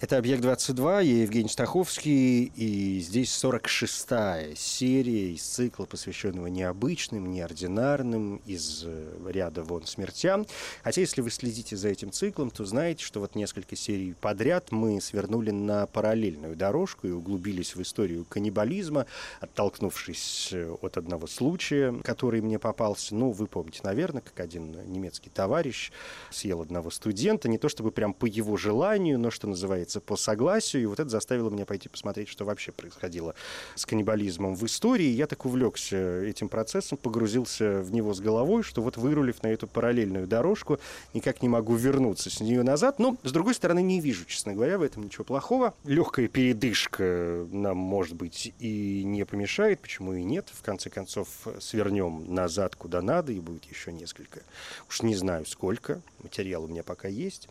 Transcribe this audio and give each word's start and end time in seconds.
Это 0.00 0.16
«Объект-22», 0.18 1.04
я 1.04 1.22
Евгений 1.22 1.48
Стаховский, 1.48 2.52
и 2.54 3.00
здесь 3.00 3.30
46-я 3.30 4.54
серия 4.54 5.32
из 5.32 5.42
цикла, 5.42 5.86
посвященного 5.86 6.46
необычным, 6.46 7.32
неординарным, 7.32 8.36
из 8.46 8.84
э, 8.86 9.16
ряда 9.26 9.64
вон 9.64 9.86
смертям. 9.86 10.46
Хотя, 10.84 11.00
если 11.00 11.20
вы 11.20 11.30
следите 11.30 11.76
за 11.76 11.88
этим 11.88 12.12
циклом, 12.12 12.50
то 12.52 12.64
знаете, 12.64 13.04
что 13.04 13.18
вот 13.18 13.34
несколько 13.34 13.74
серий 13.74 14.14
подряд 14.20 14.70
мы 14.70 15.00
свернули 15.00 15.50
на 15.50 15.88
параллельную 15.88 16.54
дорожку 16.54 17.08
и 17.08 17.10
углубились 17.10 17.74
в 17.74 17.82
историю 17.82 18.24
каннибализма, 18.24 19.06
оттолкнувшись 19.40 20.50
э, 20.52 20.76
от 20.80 20.96
одного 20.96 21.26
случая, 21.26 21.92
который 22.04 22.40
мне 22.40 22.60
попался. 22.60 23.16
Ну, 23.16 23.32
вы 23.32 23.48
помните, 23.48 23.80
наверное, 23.82 24.22
как 24.22 24.38
один 24.38 24.70
немецкий 24.92 25.30
товарищ 25.30 25.90
съел 26.30 26.60
одного 26.60 26.92
студента, 26.92 27.48
не 27.48 27.58
то 27.58 27.68
чтобы 27.68 27.90
прям 27.90 28.14
по 28.14 28.26
его 28.26 28.56
желанию, 28.56 29.18
но, 29.18 29.32
что 29.32 29.48
называется, 29.48 29.87
по 30.00 30.16
согласию, 30.16 30.82
и 30.82 30.86
вот 30.86 31.00
это 31.00 31.08
заставило 31.08 31.50
меня 31.50 31.66
пойти 31.66 31.88
посмотреть, 31.88 32.28
что 32.28 32.44
вообще 32.44 32.72
происходило 32.72 33.34
с 33.74 33.86
каннибализмом 33.86 34.54
в 34.54 34.64
истории. 34.66 35.08
Я 35.08 35.26
так 35.26 35.44
увлекся 35.44 36.22
этим 36.22 36.48
процессом, 36.48 36.98
погрузился 36.98 37.80
в 37.80 37.92
него 37.92 38.14
с 38.14 38.20
головой, 38.20 38.62
что 38.62 38.82
вот 38.82 38.96
вырулив 38.96 39.42
на 39.42 39.48
эту 39.48 39.66
параллельную 39.66 40.26
дорожку, 40.26 40.78
никак 41.14 41.42
не 41.42 41.48
могу 41.48 41.74
вернуться 41.74 42.30
с 42.30 42.40
нее 42.40 42.62
назад. 42.62 42.98
Но, 42.98 43.16
с 43.22 43.32
другой 43.32 43.54
стороны, 43.54 43.82
не 43.82 44.00
вижу, 44.00 44.24
честно 44.26 44.54
говоря, 44.54 44.78
в 44.78 44.82
этом 44.82 45.04
ничего 45.04 45.24
плохого. 45.24 45.74
Легкая 45.84 46.28
передышка 46.28 47.46
нам, 47.50 47.76
может 47.76 48.14
быть, 48.14 48.52
и 48.58 49.02
не 49.04 49.24
помешает, 49.24 49.80
почему 49.80 50.14
и 50.14 50.22
нет. 50.22 50.48
В 50.52 50.62
конце 50.62 50.90
концов, 50.90 51.28
свернем 51.60 52.34
назад 52.34 52.76
куда 52.76 53.02
надо, 53.02 53.32
и 53.32 53.40
будет 53.40 53.64
еще 53.64 53.92
несколько. 53.92 54.42
Уж 54.88 55.02
не 55.02 55.14
знаю, 55.14 55.46
сколько. 55.46 56.00
Материал 56.22 56.64
у 56.64 56.68
меня 56.68 56.82
пока 56.82 57.08
есть 57.08 57.48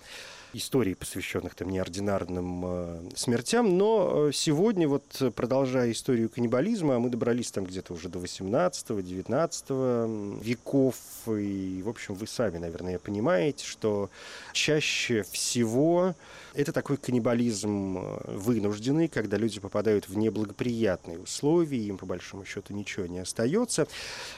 историй, 0.58 0.96
посвященных 0.96 1.56
там 1.56 1.70
неординарным 1.70 2.64
э, 2.66 3.10
смертям. 3.16 3.78
Но 3.78 4.30
э, 4.30 4.32
сегодня, 4.34 4.88
вот 4.88 5.34
продолжая 5.36 5.92
историю 5.92 6.30
каннибализма, 6.30 7.00
мы 7.00 7.10
добрались 7.10 7.52
там 7.52 7.66
где-то 7.66 7.94
уже 7.94 8.10
до 8.10 8.20
18-19 8.20 10.44
веков. 10.44 10.96
И, 11.28 11.82
в 11.84 11.90
общем, 11.90 12.16
вы 12.16 12.28
сами, 12.28 12.58
наверное, 12.58 13.00
понимаете, 13.00 13.66
что 13.66 14.10
чаще 14.54 15.24
всего 15.24 16.16
это 16.58 16.74
такой 16.74 16.98
каннибализм 16.98 18.00
э, 18.00 18.32
вынужденный, 18.36 19.08
когда 19.08 19.38
люди 19.38 19.60
попадают 19.60 20.10
в 20.10 20.18
неблагоприятные 20.18 21.20
условия, 21.20 21.78
им 21.78 22.00
по 22.00 22.08
большому 22.08 22.46
счету 22.46 22.74
ничего 22.74 23.06
не 23.06 23.20
остается. 23.20 23.88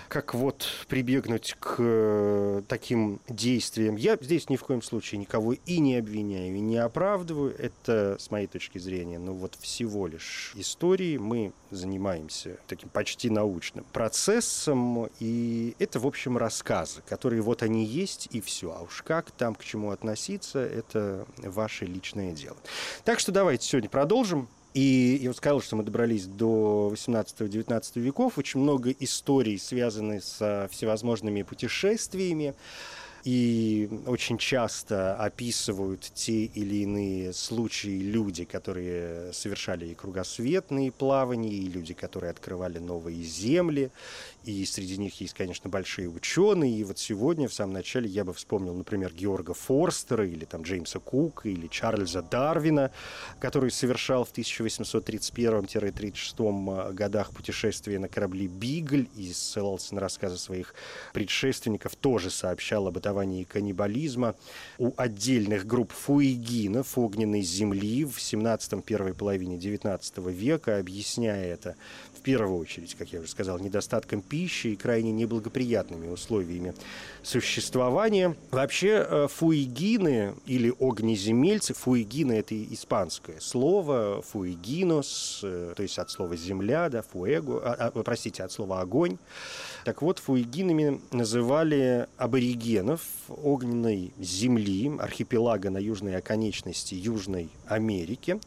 Как 0.09 0.33
вот 0.33 0.67
прибегнуть 0.89 1.55
к 1.59 1.75
э, 1.79 2.61
таким 2.67 3.21
действиям? 3.29 3.95
Я 3.95 4.17
здесь 4.19 4.49
ни 4.49 4.57
в 4.57 4.63
коем 4.63 4.81
случае 4.81 5.19
никого 5.19 5.53
и 5.53 5.79
не 5.79 5.95
обвиняю, 5.95 6.55
и 6.55 6.59
не 6.59 6.77
оправдываю. 6.77 7.55
Это, 7.57 8.17
с 8.19 8.29
моей 8.31 8.47
точки 8.47 8.79
зрения, 8.79 9.17
ну 9.17 9.33
вот 9.33 9.55
всего 9.55 10.05
лишь 10.05 10.51
истории. 10.55 11.17
Мы 11.17 11.53
занимаемся 11.71 12.57
таким 12.67 12.89
почти 12.89 13.29
научным 13.29 13.85
процессом, 13.93 15.07
и 15.19 15.73
это, 15.79 15.99
в 15.99 16.07
общем, 16.07 16.37
рассказы, 16.37 17.01
которые 17.07 17.41
вот 17.41 17.63
они 17.63 17.85
есть, 17.85 18.27
и 18.31 18.41
все. 18.41 18.75
А 18.77 18.81
уж 18.81 19.03
как 19.03 19.31
там 19.31 19.55
к 19.55 19.63
чему 19.63 19.91
относиться, 19.91 20.59
это 20.59 21.25
ваше 21.37 21.85
личное 22.09 22.31
дело. 22.33 22.57
Так 23.03 23.19
что 23.19 23.31
давайте 23.31 23.65
сегодня 23.67 23.89
продолжим. 23.89 24.47
И 24.73 25.19
я 25.21 25.29
вот 25.29 25.37
сказал, 25.37 25.61
что 25.61 25.75
мы 25.75 25.83
добрались 25.83 26.25
до 26.25 26.91
18-19 26.93 27.99
веков. 27.99 28.37
Очень 28.37 28.59
много 28.61 28.91
историй, 28.91 29.57
связанных 29.57 30.23
со 30.23 30.67
всевозможными 30.71 31.41
путешествиями 31.41 32.53
и 33.23 33.89
очень 34.05 34.37
часто 34.37 35.15
описывают 35.15 36.09
те 36.13 36.45
или 36.45 36.83
иные 36.83 37.33
случаи 37.33 37.99
люди, 37.99 38.45
которые 38.45 39.33
совершали 39.33 39.87
и 39.87 39.95
кругосветные 39.95 40.91
плавания, 40.91 41.49
и 41.49 41.67
люди, 41.67 41.93
которые 41.93 42.31
открывали 42.31 42.79
новые 42.79 43.21
земли, 43.23 43.91
и 44.49 44.63
среди 44.65 44.97
них 44.97 45.19
есть, 45.21 45.33
конечно, 45.33 45.69
большие 45.69 46.07
ученые, 46.07 46.77
и 46.77 46.83
вот 46.83 46.99
сегодня, 46.99 47.47
в 47.47 47.53
самом 47.53 47.73
начале, 47.73 48.07
я 48.07 48.23
бы 48.23 48.31
вспомнил, 48.33 48.75
например, 48.75 49.11
Георга 49.13 49.55
Форстера, 49.55 50.27
или 50.27 50.45
там 50.45 50.61
Джеймса 50.61 50.99
Кука, 50.99 51.49
или 51.49 51.65
Чарльза 51.67 52.21
Дарвина, 52.21 52.91
который 53.39 53.71
совершал 53.71 54.23
в 54.23 54.31
1831-36 54.33 56.93
годах 56.93 57.31
путешествие 57.31 57.97
на 57.97 58.07
корабле 58.07 58.45
«Бигль» 58.47 59.07
и 59.15 59.33
ссылался 59.33 59.95
на 59.95 60.01
рассказы 60.01 60.37
своих 60.37 60.75
предшественников, 61.13 61.95
тоже 61.95 62.29
сообщал 62.29 62.87
об 62.87 62.99
бытовании 62.99 63.45
каннибализма. 63.45 64.35
У 64.77 64.91
отдельных 64.97 65.65
групп 65.65 65.93
фуэгинов 65.93 66.97
огненной 66.97 67.41
земли 67.41 68.03
в 68.03 68.19
17 68.19 68.83
первой 68.83 69.13
половине 69.13 69.57
19 69.57 70.17
века, 70.17 70.79
объясняя 70.79 71.53
это 71.53 71.77
в 72.19 72.21
первую 72.21 72.59
очередь, 72.59 72.95
как 72.95 73.13
я 73.13 73.21
уже 73.21 73.29
сказал, 73.29 73.59
недостатком 73.59 74.21
пищи 74.21 74.67
и 74.67 74.75
крайне 74.75 75.11
неблагоприятными 75.13 76.09
условиями 76.09 76.73
существования. 77.23 78.35
Вообще 78.51 79.05
э, 79.09 79.27
фуигины 79.29 80.35
или 80.45 80.73
огнеземельцы, 80.79 81.73
фуигины– 81.73 82.33
это 82.39 82.61
испанское 82.73 83.39
слово, 83.39 84.21
фуигинос, 84.21 85.39
э, 85.43 85.73
то 85.77 85.81
есть 85.81 85.97
от 85.97 86.11
слова 86.11 86.35
«земля», 86.35 86.89
да, 86.89 87.01
фуэго, 87.01 87.61
а, 87.63 87.91
а, 87.95 88.03
простите, 88.03 88.43
от 88.43 88.51
слова 88.51 88.81
«огонь». 88.81 89.17
Так 89.89 90.03
вот, 90.03 90.19
фуигинами 90.19 91.01
называли 91.09 92.05
аборигенов 92.15 93.01
огненной 93.27 94.13
земли, 94.19 94.91
архипелага 94.99 95.71
на 95.71 95.79
южной 95.79 96.15
оконечности 96.15 96.93
Южной 96.93 97.49
Америки. 97.65 98.39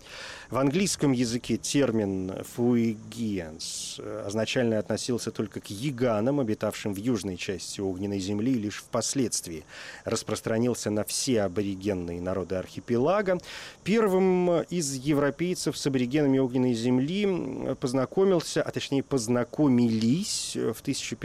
В 0.51 0.59
английском 0.59 1.11
языке 1.11 1.57
термин 1.57 2.45
«фуигиенс» 2.55 3.99
означально 4.25 4.79
относился 4.79 5.33
только 5.33 5.61
к 5.61 5.67
яганам, 5.71 6.39
обитавшим 6.39 6.95
в 6.95 6.99
южной 6.99 7.37
части 7.37 7.81
огненной 7.81 8.21
земли, 8.21 8.53
и 8.53 8.59
лишь 8.59 8.77
впоследствии 8.77 9.65
распространился 10.05 10.91
на 10.91 11.03
все 11.03 11.43
аборигенные 11.43 12.21
народы 12.21 12.55
архипелага. 12.55 13.39
Первым 13.83 14.61
из 14.65 14.95
европейцев 14.95 15.77
с 15.77 15.87
аборигенами 15.87 16.39
огненной 16.39 16.75
земли 16.75 17.75
познакомился, 17.81 18.63
а 18.63 18.71
точнее 18.71 19.03
познакомились 19.03 20.57
в 20.57 20.83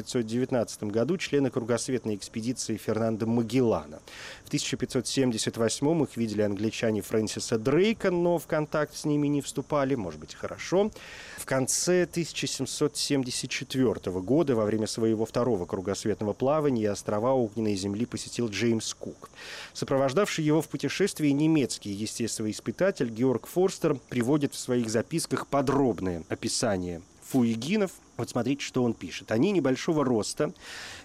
1519 0.07 0.83
году 0.83 1.17
члены 1.17 1.49
кругосветной 1.49 2.15
экспедиции 2.15 2.77
Фернандо 2.77 3.27
Магеллана. 3.27 3.99
В 4.45 4.47
1578 4.47 6.03
их 6.03 6.15
видели 6.17 6.41
англичане 6.41 7.01
Фрэнсиса 7.01 7.57
Дрейка, 7.57 8.09
но 8.09 8.37
в 8.37 8.47
контакт 8.47 8.95
с 8.95 9.03
ними 9.05 9.27
не 9.27 9.41
вступали, 9.41 9.95
может 9.95 10.21
быть, 10.21 10.33
хорошо. 10.33 10.91
В 11.37 11.45
конце 11.45 12.03
1774 12.03 14.21
года, 14.21 14.55
во 14.55 14.63
время 14.65 14.87
своего 14.87 15.25
второго 15.25 15.65
кругосветного 15.65 16.31
плавания, 16.33 16.91
острова 16.91 17.33
Огненной 17.33 17.75
Земли 17.75 18.05
посетил 18.05 18.47
Джеймс 18.49 18.93
Кук. 18.93 19.29
Сопровождавший 19.73 20.45
его 20.45 20.61
в 20.61 20.69
путешествии 20.69 21.29
немецкий 21.29 21.91
естествоиспытатель 21.91 23.09
Георг 23.09 23.47
Форстер 23.47 23.95
приводит 24.09 24.53
в 24.53 24.59
своих 24.59 24.89
записках 24.89 25.47
подробное 25.47 26.23
описание 26.29 27.01
фуегинов. 27.29 27.91
Вот 28.15 28.29
смотрите, 28.29 28.63
что 28.63 28.83
он 28.83 28.93
пишет. 28.93 29.31
Они 29.31 29.51
небольшого 29.51 30.03
роста, 30.03 30.53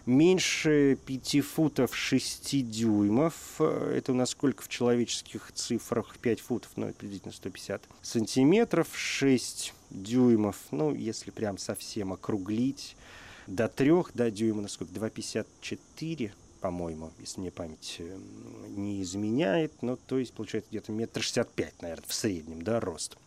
меньше 0.06 0.98
5 1.06 1.40
футов 1.40 1.96
6 1.96 2.70
дюймов. 2.70 3.60
Это 3.60 4.12
у 4.12 4.14
нас 4.14 4.30
сколько 4.30 4.62
в 4.62 4.68
человеческих 4.68 5.52
цифрах? 5.52 6.16
5 6.18 6.40
футов, 6.40 6.70
ну, 6.76 6.92
приблизительно 6.92 7.32
150 7.32 7.82
сантиметров. 8.02 8.88
6 8.94 9.74
дюймов, 9.90 10.56
ну, 10.70 10.94
если 10.94 11.30
прям 11.30 11.58
совсем 11.58 12.12
округлить, 12.12 12.96
до 13.46 13.68
3 13.68 13.90
до 14.14 14.30
дюйма, 14.30 14.62
насколько? 14.62 14.92
2,54 14.94 16.32
по-моему, 16.62 17.10
если 17.18 17.40
мне 17.40 17.50
память 17.50 17.96
э, 17.98 18.18
не 18.68 19.02
изменяет. 19.02 19.72
Ну, 19.82 19.96
то 19.96 20.16
есть, 20.16 20.32
получается, 20.32 20.70
где-то 20.70 20.92
метр 20.92 21.20
шестьдесят 21.20 21.50
пять, 21.50 21.82
наверное, 21.82 22.06
в 22.06 22.14
среднем, 22.14 22.62
да, 22.62 22.78
рост. 22.78 23.18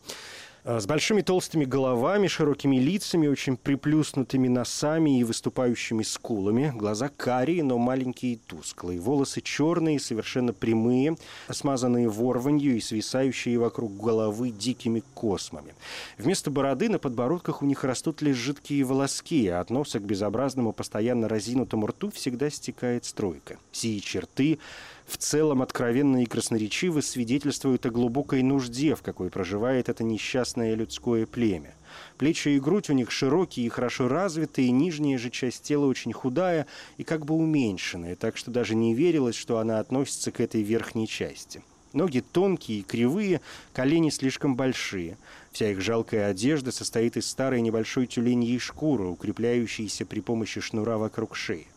Э, 0.66 0.80
с 0.80 0.88
большими 0.88 1.22
толстыми 1.22 1.64
головами, 1.64 2.26
широкими 2.26 2.78
лицами, 2.78 3.28
очень 3.28 3.56
приплюснутыми 3.56 4.48
носами 4.48 5.20
и 5.20 5.24
выступающими 5.24 6.02
скулами. 6.02 6.74
Глаза 6.76 7.10
карие, 7.16 7.64
но 7.64 7.78
маленькие 7.78 8.34
и 8.34 8.36
тусклые. 8.38 9.00
Волосы 9.00 9.42
черные, 9.42 10.00
совершенно 10.00 10.54
прямые, 10.54 11.18
смазанные 11.50 12.10
ворванью 12.10 12.78
и 12.78 12.82
свисающие 12.82 13.60
вокруг 13.60 13.96
головы 13.96 14.50
дикими 14.50 15.04
космами. 15.14 15.76
Вместо 16.18 16.50
бороды 16.50 16.90
на 16.90 16.98
подбородках 16.98 17.62
у 17.62 17.66
них 17.66 17.84
растут 17.84 18.24
лишь 18.24 18.38
жидкие 18.38 18.84
волоски, 18.86 19.48
а 19.48 19.60
от 19.60 19.70
носа 19.70 20.00
к 20.00 20.04
безобразному, 20.04 20.74
постоянно 20.74 21.30
разинутому 21.30 21.86
рту 21.88 22.10
всегда 22.10 22.50
стекает 22.50 23.06
стройка. 23.06 23.60
Сии 23.72 24.00
черты 24.00 24.58
в 25.06 25.18
целом 25.18 25.62
откровенно 25.62 26.24
и 26.24 26.26
красноречиво 26.26 27.02
свидетельствуют 27.02 27.86
о 27.86 27.92
глубокой 27.92 28.42
нужде, 28.42 28.96
в 28.96 29.02
какой 29.02 29.30
проживает 29.30 29.88
это 29.88 30.04
несчастное 30.04 30.74
людское 30.76 31.26
племя. 31.26 31.76
Плечи 32.18 32.50
и 32.50 32.60
грудь 32.60 32.90
у 32.90 32.94
них 32.94 33.12
широкие 33.12 33.66
и 33.66 33.70
хорошо 33.70 34.08
развитые, 34.08 34.72
нижняя 34.72 35.18
же 35.18 35.30
часть 35.30 35.64
тела 35.64 35.86
очень 35.86 36.12
худая 36.12 36.66
и 36.98 37.04
как 37.04 37.26
бы 37.26 37.36
уменьшенная, 37.36 38.16
так 38.16 38.36
что 38.36 38.52
даже 38.52 38.76
не 38.76 38.94
верилось, 38.94 39.36
что 39.36 39.60
она 39.60 39.80
относится 39.80 40.32
к 40.32 40.40
этой 40.40 40.62
верхней 40.62 41.08
части. 41.08 41.62
Ноги 41.94 42.20
тонкие 42.20 42.80
и 42.80 42.84
кривые, 42.84 43.40
колени 43.72 44.10
слишком 44.10 44.56
большие. 44.56 45.18
Вся 45.56 45.72
их 45.72 45.80
жалкая 45.80 46.32
одежда 46.32 46.74
состоит 46.74 47.16
из 47.16 47.30
старой 47.30 47.62
небольшой 47.62 48.08
тюленьей 48.08 48.60
шкуры, 48.60 49.06
укрепляющейся 49.06 50.06
при 50.06 50.20
помощи 50.20 50.60
шнура 50.60 50.98
вокруг 50.98 51.38
шеи. 51.38 51.68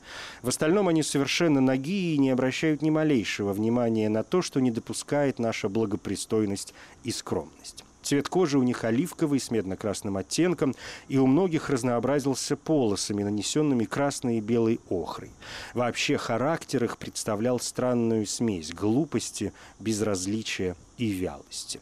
В 0.42 0.48
остальном 0.48 0.88
они 0.88 1.04
совершенно 1.04 1.60
ноги 1.60 2.12
и 2.12 2.18
не 2.18 2.30
обращают 2.30 2.82
ни 2.82 2.90
малейшего 2.90 3.52
внимания 3.52 4.08
на 4.08 4.24
то, 4.24 4.42
что 4.42 4.58
не 4.58 4.72
допускает 4.72 5.38
наша 5.38 5.68
благопристойность 5.68 6.74
и 7.04 7.12
скромность. 7.12 7.84
Цвет 8.02 8.28
кожи 8.28 8.58
у 8.58 8.64
них 8.64 8.82
оливковый 8.82 9.38
с 9.38 9.52
медно-красным 9.52 10.16
оттенком, 10.16 10.74
и 11.06 11.18
у 11.18 11.28
многих 11.28 11.70
разнообразился 11.70 12.56
полосами, 12.56 13.22
нанесенными 13.22 13.84
красной 13.84 14.38
и 14.38 14.40
белой 14.40 14.80
охрой. 14.90 15.30
Вообще 15.74 16.18
характер 16.18 16.82
их 16.82 16.98
представлял 16.98 17.60
странную 17.60 18.26
смесь 18.26 18.72
глупости, 18.72 19.52
безразличия 19.78 20.74
и 20.96 21.10
вялости. 21.10 21.78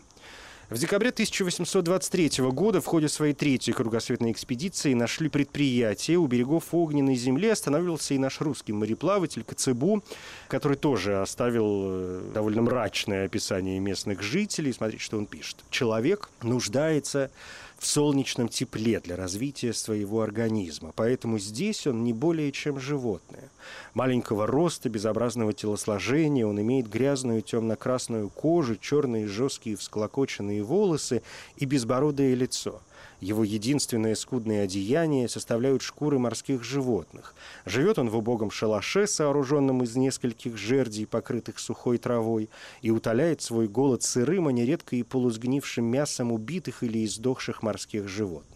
В 0.68 0.78
декабре 0.78 1.10
1823 1.10 2.42
года 2.50 2.80
в 2.80 2.86
ходе 2.86 3.08
своей 3.08 3.34
третьей 3.34 3.72
кругосветной 3.72 4.32
экспедиции 4.32 4.94
нашли 4.94 5.28
предприятие. 5.28 6.18
У 6.18 6.26
берегов 6.26 6.74
Огненной 6.74 7.14
земли 7.14 7.48
останавливался 7.50 8.14
и 8.14 8.18
наш 8.18 8.40
русский 8.40 8.72
мореплаватель 8.72 9.44
Коцебу, 9.44 10.02
который 10.48 10.76
тоже 10.76 11.22
оставил 11.22 11.84
э, 11.86 12.30
довольно 12.34 12.62
мрачное 12.62 13.26
описание 13.26 13.78
местных 13.78 14.22
жителей. 14.22 14.72
Смотрите, 14.72 15.04
что 15.04 15.18
он 15.18 15.26
пишет. 15.26 15.58
«Человек 15.70 16.30
нуждается 16.42 17.30
в 17.78 17.86
солнечном 17.86 18.48
тепле 18.48 19.00
для 19.00 19.16
развития 19.16 19.72
своего 19.72 20.22
организма. 20.22 20.92
Поэтому 20.94 21.38
здесь 21.38 21.86
он 21.86 22.04
не 22.04 22.12
более 22.12 22.52
чем 22.52 22.80
животное. 22.80 23.50
Маленького 23.94 24.46
роста, 24.46 24.88
безобразного 24.88 25.52
телосложения, 25.52 26.46
он 26.46 26.60
имеет 26.60 26.88
грязную 26.88 27.42
темно-красную 27.42 28.28
кожу, 28.30 28.76
черные 28.76 29.26
жесткие 29.26 29.76
всклокоченные 29.76 30.62
волосы 30.62 31.22
и 31.56 31.64
безбородое 31.64 32.34
лицо– 32.34 32.80
его 33.20 33.44
единственное 33.44 34.14
скудное 34.14 34.64
одеяние 34.64 35.28
составляют 35.28 35.82
шкуры 35.82 36.18
морских 36.18 36.62
животных. 36.62 37.34
Живет 37.64 37.98
он 37.98 38.10
в 38.10 38.16
убогом 38.16 38.50
шалаше, 38.50 39.06
сооруженном 39.06 39.82
из 39.82 39.96
нескольких 39.96 40.56
жердей, 40.56 41.06
покрытых 41.06 41.58
сухой 41.58 41.98
травой, 41.98 42.48
и 42.82 42.90
утоляет 42.90 43.42
свой 43.42 43.68
голод 43.68 44.02
сырым, 44.02 44.48
а 44.48 44.52
нередко 44.52 44.96
и 44.96 45.02
полусгнившим 45.02 45.84
мясом 45.84 46.32
убитых 46.32 46.82
или 46.82 47.04
издохших 47.04 47.62
морских 47.62 48.08
животных. 48.08 48.55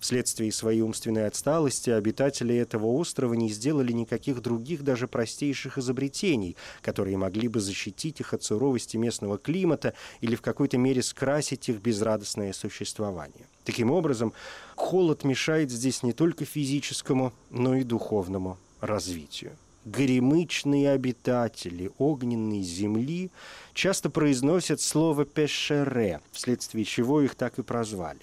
Вследствие 0.00 0.52
своей 0.52 0.80
умственной 0.80 1.26
отсталости 1.26 1.90
обитатели 1.90 2.54
этого 2.54 2.86
острова 2.86 3.34
не 3.34 3.48
сделали 3.50 3.92
никаких 3.92 4.40
других 4.42 4.82
даже 4.82 5.08
простейших 5.08 5.78
изобретений, 5.78 6.56
которые 6.82 7.16
могли 7.16 7.48
бы 7.48 7.60
защитить 7.60 8.20
их 8.20 8.34
от 8.34 8.42
суровости 8.42 8.96
местного 8.96 9.38
климата 9.38 9.94
или 10.20 10.34
в 10.34 10.42
какой-то 10.42 10.78
мере 10.78 11.02
скрасить 11.02 11.68
их 11.68 11.80
безрадостное 11.80 12.52
существование. 12.52 13.46
Таким 13.64 13.90
образом, 13.90 14.32
холод 14.76 15.24
мешает 15.24 15.70
здесь 15.70 16.02
не 16.02 16.12
только 16.12 16.44
физическому, 16.44 17.32
но 17.50 17.74
и 17.74 17.84
духовному 17.84 18.58
развитию 18.80 19.52
горемычные 19.90 20.90
обитатели 20.90 21.90
огненной 21.98 22.62
земли 22.62 23.30
часто 23.74 24.10
произносят 24.10 24.80
слово 24.80 25.24
«пешере», 25.24 26.20
вследствие 26.32 26.84
чего 26.84 27.20
их 27.22 27.34
так 27.34 27.58
и 27.58 27.62
прозвали. 27.62 28.20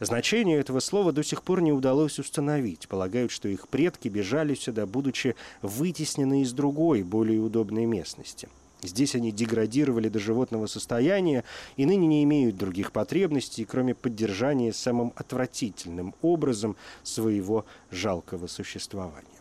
Значение 0.00 0.58
этого 0.58 0.80
слова 0.80 1.12
до 1.12 1.22
сих 1.22 1.42
пор 1.42 1.60
не 1.60 1.72
удалось 1.72 2.18
установить. 2.18 2.88
Полагают, 2.88 3.30
что 3.30 3.48
их 3.48 3.68
предки 3.68 4.08
бежали 4.08 4.54
сюда, 4.54 4.86
будучи 4.86 5.34
вытеснены 5.62 6.42
из 6.42 6.52
другой, 6.52 7.02
более 7.02 7.40
удобной 7.40 7.86
местности. 7.86 8.48
Здесь 8.82 9.16
они 9.16 9.32
деградировали 9.32 10.08
до 10.08 10.20
животного 10.20 10.66
состояния 10.66 11.42
и 11.76 11.84
ныне 11.84 12.06
не 12.06 12.22
имеют 12.22 12.56
других 12.56 12.92
потребностей, 12.92 13.64
кроме 13.64 13.94
поддержания 13.94 14.72
самым 14.72 15.12
отвратительным 15.16 16.14
образом 16.22 16.76
своего 17.02 17.66
жалкого 17.90 18.46
существования. 18.46 19.37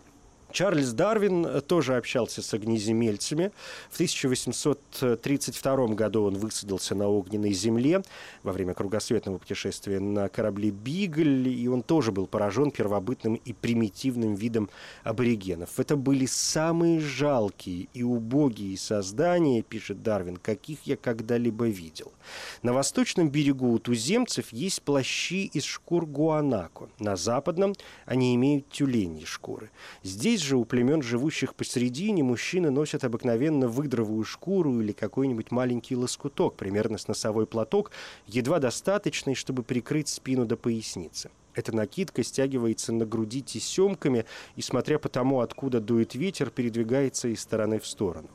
Чарльз 0.51 0.93
Дарвин 0.93 1.45
э, 1.45 1.61
тоже 1.61 1.95
общался 1.95 2.41
с 2.41 2.53
огнеземельцами. 2.53 3.51
В 3.89 3.95
1832 3.95 5.87
году 5.87 6.23
он 6.23 6.35
высадился 6.35 6.95
на 6.95 7.07
огненной 7.07 7.53
земле 7.53 8.01
во 8.43 8.53
время 8.53 8.73
кругосветного 8.73 9.37
путешествия 9.37 9.99
на 9.99 10.29
корабле 10.29 10.69
«Бигль», 10.71 11.49
и 11.49 11.67
он 11.67 11.83
тоже 11.83 12.11
был 12.11 12.27
поражен 12.27 12.71
первобытным 12.71 13.35
и 13.35 13.53
примитивным 13.53 14.35
видом 14.35 14.69
аборигенов. 15.03 15.79
Это 15.79 15.95
были 15.95 16.25
самые 16.25 16.99
жалкие 16.99 17.87
и 17.93 18.03
убогие 18.03 18.77
создания, 18.77 19.61
пишет 19.61 20.01
Дарвин, 20.01 20.37
каких 20.37 20.79
я 20.85 20.95
когда-либо 20.95 21.65
видел. 21.65 22.13
На 22.61 22.73
восточном 22.73 23.29
берегу 23.29 23.71
у 23.71 23.79
туземцев 23.79 24.53
есть 24.53 24.81
плащи 24.81 25.45
из 25.45 25.63
шкур 25.63 26.05
гуанако. 26.05 26.89
На 26.99 27.15
западном 27.15 27.73
они 28.05 28.35
имеют 28.35 28.69
тюленьи 28.69 29.25
шкуры. 29.25 29.69
Здесь 30.03 30.36
же 30.41 30.57
у 30.57 30.65
племен, 30.65 31.01
живущих 31.01 31.55
посередине, 31.55 32.23
мужчины 32.23 32.71
носят 32.71 33.03
обыкновенно 33.03 33.67
выдровую 33.67 34.23
шкуру 34.23 34.81
или 34.81 34.91
какой-нибудь 34.91 35.51
маленький 35.51 35.95
лоскуток, 35.95 36.55
примерно 36.55 36.97
с 36.97 37.07
носовой 37.07 37.47
платок, 37.47 37.91
едва 38.25 38.59
достаточный, 38.59 39.35
чтобы 39.35 39.63
прикрыть 39.63 40.07
спину 40.07 40.45
до 40.45 40.57
поясницы. 40.57 41.29
Эта 41.57 41.75
накидка 41.75 42.23
стягивается 42.23 42.93
на 42.93 43.07
груди 43.07 43.41
тесемками 43.41 44.25
и, 44.55 44.61
смотря 44.61 44.99
по 44.99 45.09
тому, 45.09 45.39
откуда 45.39 45.79
дует 45.79 46.13
ветер, 46.13 46.51
передвигается 46.51 47.29
из 47.29 47.41
стороны 47.41 47.79
в 47.79 47.87
сторону. 47.87 48.29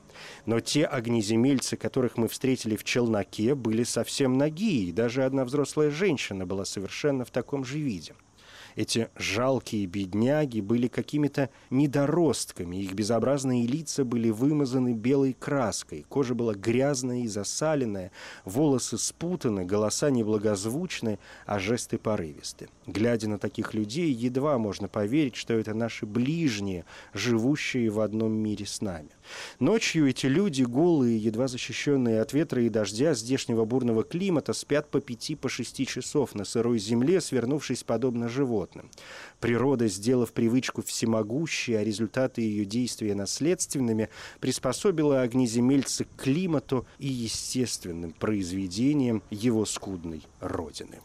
Но 0.45 0.59
те 0.59 0.85
огнеземельцы, 0.85 1.77
которых 1.77 2.17
мы 2.17 2.27
встретили 2.27 2.75
в 2.75 2.83
челноке, 2.83 3.55
были 3.55 3.85
совсем 3.85 4.37
ноги, 4.37 4.89
и 4.89 4.93
даже 4.93 5.23
одна 5.23 5.45
взрослая 5.45 5.93
женщина 5.93 6.47
была 6.47 6.65
совершенно 6.65 7.25
в 7.25 7.31
таком 7.31 7.65
же 7.65 7.79
виде. 7.79 8.15
Эти 8.77 9.09
жалкие 9.17 9.87
бедняги 9.87 10.61
были 10.61 10.89
какими-то 10.89 11.51
недоростками, 11.71 12.77
их 12.77 12.95
безобразные 12.95 13.67
лица 13.67 14.05
были 14.05 14.31
вымазаны 14.31 14.95
белой 14.95 15.35
краской, 15.39 16.07
кожа 16.09 16.35
была 16.35 16.55
грязная 16.55 17.21
и 17.21 17.27
засаленная, 17.27 18.13
волосы 18.45 18.99
спутаны, 18.99 19.65
голоса 19.65 20.11
неблагозвучны, 20.11 21.19
а 21.47 21.59
жесты 21.59 21.99
порывисты. 21.99 22.69
Глядя 22.87 23.29
на 23.29 23.39
таких 23.39 23.75
людей, 23.75 24.11
едва 24.13 24.59
можно 24.59 24.89
поверить, 24.89 25.37
что 25.37 25.55
это 25.55 25.75
наши 25.75 26.07
ближние, 26.07 26.85
живущие 27.13 27.91
в 27.91 28.01
одном 28.01 28.33
мире 28.33 28.67
с 28.67 28.81
нами. 28.81 29.11
Ночью 29.61 30.09
эти 30.09 30.27
люди, 30.27 30.63
голые, 30.63 31.19
едва 31.19 31.49
защищенные 31.49 32.21
от 32.21 32.33
ветра 32.33 32.63
и 32.63 32.69
дождя 32.69 33.15
здешнего 33.15 33.65
бурного 33.65 34.03
климата, 34.03 34.53
спят 34.53 34.89
по 34.91 35.01
пяти, 35.01 35.35
по 35.35 35.49
шести 35.49 35.87
часов 35.87 36.35
на 36.35 36.45
сырой 36.45 36.79
земле, 36.79 37.21
свернувшись 37.21 37.85
подобно 37.85 38.29
животным. 38.29 38.62
Природа, 39.41 39.89
сделав 39.89 40.33
привычку 40.33 40.83
всемогущей, 40.83 41.75
а 41.75 41.85
результаты 41.85 42.43
ее 42.43 42.65
действия 42.65 43.15
наследственными, 43.15 44.09
приспособила 44.41 45.23
огнеземельца 45.23 46.05
к 46.05 46.23
климату 46.23 46.87
и 46.99 47.09
естественным 47.09 48.13
произведениям 48.13 49.23
его 49.31 49.65
скудной 49.65 50.23
родины. 50.41 51.01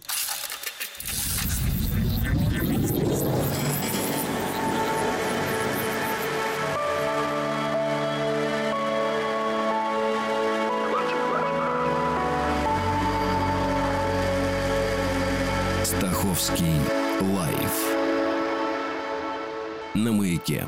На 19.97 20.11
маяке. 20.11 20.65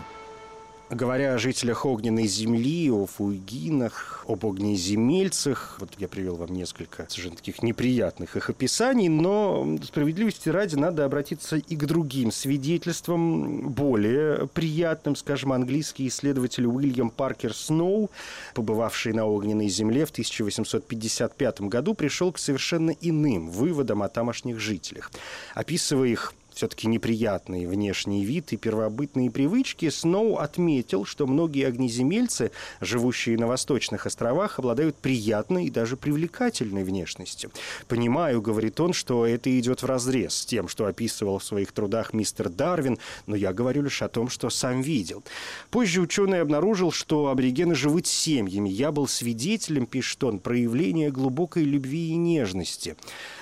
Говоря 0.89 1.35
о 1.35 1.37
жителях 1.37 1.85
огненной 1.85 2.25
земли, 2.25 2.89
о 2.89 3.05
фуйгинах, 3.05 4.25
об 4.27 4.43
огнеземельцах, 4.43 5.77
вот 5.79 5.91
я 5.99 6.07
привел 6.07 6.35
вам 6.35 6.51
несколько 6.51 7.05
совершенно 7.07 7.35
таких 7.35 7.61
неприятных 7.61 8.35
их 8.35 8.49
описаний, 8.49 9.07
но 9.07 9.77
справедливости 9.83 10.49
ради 10.49 10.73
надо 10.73 11.05
обратиться 11.05 11.57
и 11.57 11.75
к 11.75 11.85
другим 11.85 12.31
свидетельствам, 12.31 13.69
более 13.69 14.47
приятным, 14.47 15.15
скажем, 15.15 15.53
английский 15.53 16.07
исследователь 16.07 16.65
Уильям 16.65 17.11
Паркер 17.11 17.53
Сноу, 17.53 18.09
побывавший 18.55 19.13
на 19.13 19.27
огненной 19.27 19.69
земле 19.69 20.07
в 20.07 20.09
1855 20.09 21.61
году, 21.61 21.93
пришел 21.93 22.31
к 22.31 22.39
совершенно 22.39 22.89
иным 22.99 23.51
выводам 23.51 24.01
о 24.01 24.09
тамошних 24.09 24.59
жителях. 24.59 25.11
Описывая 25.53 26.07
их 26.07 26.33
все-таки 26.59 26.87
неприятный 26.87 27.65
внешний 27.65 28.25
вид 28.25 28.51
и 28.51 28.57
первобытные 28.57 29.31
привычки, 29.31 29.89
Сноу 29.89 30.35
отметил, 30.35 31.05
что 31.05 31.25
многие 31.25 31.65
огнеземельцы, 31.65 32.51
живущие 32.81 33.37
на 33.37 33.47
восточных 33.47 34.05
островах, 34.05 34.59
обладают 34.59 34.97
приятной 34.97 35.67
и 35.67 35.69
даже 35.69 35.95
привлекательной 35.95 36.83
внешностью. 36.83 37.49
«Понимаю,— 37.87 38.41
говорит 38.41 38.77
он,— 38.81 38.91
что 38.93 39.25
это 39.25 39.57
идет 39.57 39.83
вразрез 39.83 40.33
с 40.33 40.45
тем, 40.45 40.67
что 40.67 40.85
описывал 40.85 41.39
в 41.39 41.45
своих 41.45 41.71
трудах 41.71 42.11
мистер 42.11 42.49
Дарвин, 42.49 42.97
но 43.25 43.37
я 43.37 43.53
говорю 43.53 43.83
лишь 43.83 44.01
о 44.01 44.09
том, 44.09 44.27
что 44.27 44.49
сам 44.49 44.81
видел. 44.81 45.23
Позже 45.69 46.01
ученый 46.01 46.41
обнаружил, 46.41 46.91
что 46.91 47.27
аборигены 47.27 47.73
живут 47.73 48.05
семьями. 48.05 48.67
Я 48.67 48.91
был 48.91 49.07
свидетелем, 49.07 49.85
пишет 49.85 50.21
он, 50.25 50.39
проявления 50.39 51.09
глубокой 51.09 51.63
любви 51.63 52.09
и 52.09 52.15
нежности 52.17 52.97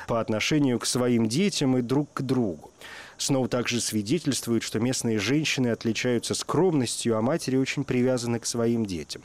по 0.08 0.22
отношению 0.22 0.78
к 0.78 0.86
своим 0.86 1.28
детям 1.28 1.78
и 1.78 1.82
друг 1.82 2.14
к 2.14 2.22
другу. 2.22 2.72
Сноу 3.18 3.48
также 3.48 3.82
свидетельствует, 3.82 4.64
что 4.64 4.80
местные 4.80 5.18
женщины 5.18 5.70
отличаются 5.70 6.36
скромностью, 6.36 7.18
а 7.18 7.22
матери 7.22 7.58
очень 7.58 7.84
привязаны 7.84 8.40
к 8.40 8.46
своим 8.46 8.86
детям. 8.86 9.24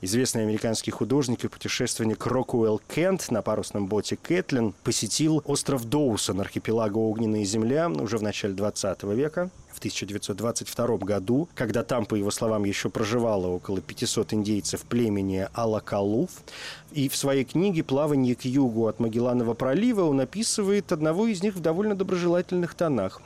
Известный 0.00 0.42
американский 0.42 0.90
художник 0.90 1.44
и 1.44 1.48
путешественник 1.48 2.26
Рокуэлл 2.26 2.80
Кент 2.88 3.30
на 3.30 3.42
парусном 3.42 3.86
боте 3.86 4.16
«Кэтлин» 4.16 4.74
посетил 4.84 5.42
остров 5.46 5.84
Доусон, 5.84 6.40
архипелага 6.40 6.98
Огненная 6.98 7.44
земля, 7.44 7.88
уже 7.88 8.18
в 8.18 8.22
начале 8.22 8.54
20 8.54 9.02
века 9.04 9.50
в 9.72 9.78
1922 9.78 10.98
году, 10.98 11.48
когда 11.54 11.82
там, 11.82 12.04
по 12.04 12.14
его 12.14 12.30
словам, 12.30 12.64
еще 12.64 12.90
проживало 12.90 13.48
около 13.48 13.80
500 13.80 14.34
индейцев 14.34 14.82
племени 14.82 15.48
Алакалуф. 15.54 16.30
И 16.92 17.08
в 17.08 17.16
своей 17.16 17.44
книге 17.44 17.82
«Плавание 17.82 18.34
к 18.34 18.44
югу 18.44 18.86
от 18.86 19.00
Магелланова 19.00 19.54
пролива» 19.54 20.04
он 20.04 20.20
описывает 20.20 20.92
одного 20.92 21.26
из 21.26 21.42
них 21.42 21.54
в 21.54 21.60
довольно 21.60 21.94
доброжелательных 21.94 22.74
тонах. 22.74 23.22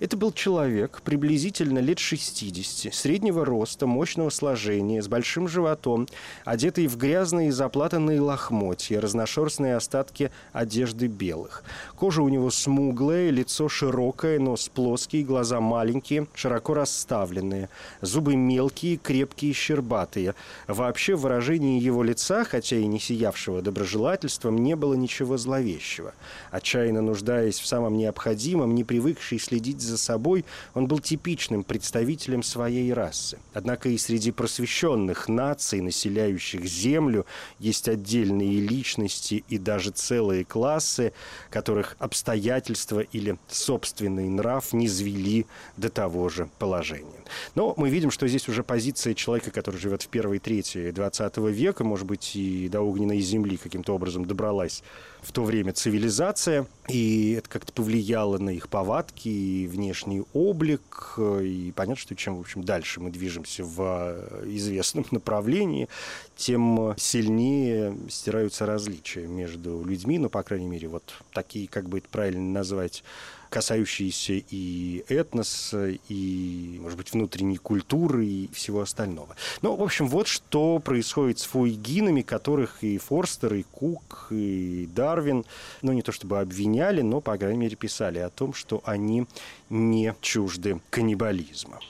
Это 0.00 0.16
был 0.16 0.32
человек 0.32 1.02
приблизительно 1.04 1.78
лет 1.78 1.98
60, 1.98 2.94
среднего 2.94 3.44
роста, 3.44 3.86
мощного 3.86 4.30
сложения, 4.30 5.02
с 5.02 5.08
большим 5.08 5.46
животом, 5.46 6.08
одетый 6.46 6.86
в 6.86 6.96
грязные 6.96 7.48
и 7.48 7.50
заплатанные 7.50 8.18
лохмотья, 8.18 9.02
разношерстные 9.02 9.76
остатки 9.76 10.30
одежды 10.54 11.06
белых. 11.06 11.64
Кожа 11.96 12.22
у 12.22 12.30
него 12.30 12.50
смуглая, 12.50 13.28
лицо 13.28 13.68
широкое, 13.68 14.38
нос 14.38 14.70
плоский, 14.70 15.22
глаза 15.22 15.60
маленькие, 15.60 16.28
широко 16.34 16.72
расставленные, 16.72 17.68
зубы 18.00 18.36
мелкие, 18.36 18.96
крепкие, 18.96 19.52
щербатые. 19.52 20.34
Вообще 20.66 21.14
в 21.14 21.20
выражении 21.20 21.78
его 21.78 22.02
лица, 22.02 22.44
хотя 22.44 22.76
и 22.76 22.86
не 22.86 23.00
сиявшего 23.00 23.60
доброжелательством, 23.60 24.56
не 24.56 24.76
было 24.76 24.94
ничего 24.94 25.36
зловещего. 25.36 26.14
Отчаянно 26.50 27.02
нуждаясь 27.02 27.60
в 27.60 27.66
самом 27.66 27.98
необходимом, 27.98 28.74
не 28.74 28.82
привыкший 28.82 29.38
следить 29.38 29.89
за 29.89 29.89
собой, 29.96 30.44
он 30.74 30.86
был 30.86 30.98
типичным 30.98 31.64
представителем 31.64 32.42
своей 32.42 32.92
расы. 32.92 33.38
Однако 33.54 33.88
и 33.88 33.98
среди 33.98 34.30
просвещенных 34.32 35.28
наций, 35.28 35.80
населяющих 35.80 36.64
Землю, 36.64 37.26
есть 37.58 37.88
отдельные 37.88 38.60
личности 38.60 39.44
и 39.48 39.58
даже 39.58 39.90
целые 39.90 40.44
классы, 40.44 41.12
которых 41.50 41.96
обстоятельства 41.98 43.00
или 43.00 43.38
собственный 43.48 44.28
нрав 44.28 44.72
не 44.72 44.88
звели 44.88 45.46
до 45.76 45.88
того 45.90 46.28
же 46.28 46.48
положения. 46.58 47.24
Но 47.54 47.74
мы 47.76 47.90
видим, 47.90 48.10
что 48.10 48.26
здесь 48.28 48.48
уже 48.48 48.62
позиция 48.62 49.14
человека, 49.14 49.50
который 49.50 49.76
живет 49.76 50.02
в 50.02 50.08
первой 50.08 50.38
трети 50.38 50.90
20 50.90 51.36
века, 51.38 51.84
может 51.84 52.06
быть, 52.06 52.36
и 52.36 52.68
до 52.68 52.80
огненной 52.80 53.20
земли 53.20 53.56
каким-то 53.56 53.94
образом 53.94 54.24
добралась 54.24 54.82
в 55.22 55.32
то 55.32 55.44
время 55.44 55.72
цивилизация, 55.72 56.66
и 56.88 57.32
это 57.38 57.48
как-то 57.48 57.72
повлияло 57.72 58.38
на 58.38 58.50
их 58.50 58.68
повадки 58.68 59.28
и 59.28 59.66
внешний 59.80 60.22
облик, 60.34 61.14
и 61.18 61.72
понятно, 61.74 62.00
что 62.00 62.14
чем, 62.14 62.36
в 62.36 62.40
общем, 62.40 62.62
дальше 62.62 63.00
мы 63.00 63.10
движемся 63.10 63.64
в 63.64 64.42
известном 64.44 65.06
направлении, 65.10 65.88
тем 66.36 66.94
сильнее 66.98 67.96
стираются 68.10 68.66
различия 68.66 69.26
между 69.26 69.82
людьми, 69.82 70.18
ну, 70.18 70.28
по 70.28 70.42
крайней 70.42 70.66
мере, 70.66 70.88
вот 70.88 71.14
такие, 71.32 71.66
как 71.66 71.88
бы 71.88 71.98
это 71.98 72.08
правильно 72.10 72.50
назвать, 72.50 73.02
касающиеся 73.50 74.42
и 74.48 75.04
этноса, 75.08 75.90
и, 76.08 76.78
может 76.80 76.96
быть, 76.96 77.12
внутренней 77.12 77.58
культуры 77.58 78.24
и 78.24 78.50
всего 78.52 78.80
остального. 78.80 79.36
Ну, 79.60 79.74
в 79.74 79.82
общем, 79.82 80.08
вот 80.08 80.28
что 80.28 80.78
происходит 80.78 81.40
с 81.40 81.44
фуйгинами, 81.44 82.22
которых 82.22 82.82
и 82.82 82.96
Форстер, 82.98 83.54
и 83.54 83.64
Кук, 83.64 84.28
и 84.30 84.88
Дарвин, 84.94 85.44
ну, 85.82 85.92
не 85.92 86.02
то 86.02 86.12
чтобы 86.12 86.40
обвиняли, 86.40 87.02
но, 87.02 87.20
по 87.20 87.36
крайней 87.36 87.58
мере, 87.58 87.76
писали 87.76 88.18
о 88.18 88.30
том, 88.30 88.54
что 88.54 88.80
они 88.84 89.26
не 89.68 90.14
чужды 90.20 90.80
каннибализма. 90.90 91.80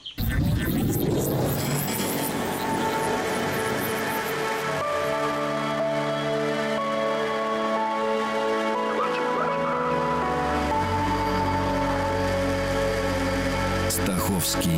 Стаховский 14.41 14.71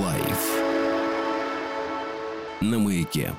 лайф 0.00 0.62
на 2.60 2.78
маяке. 2.78 3.34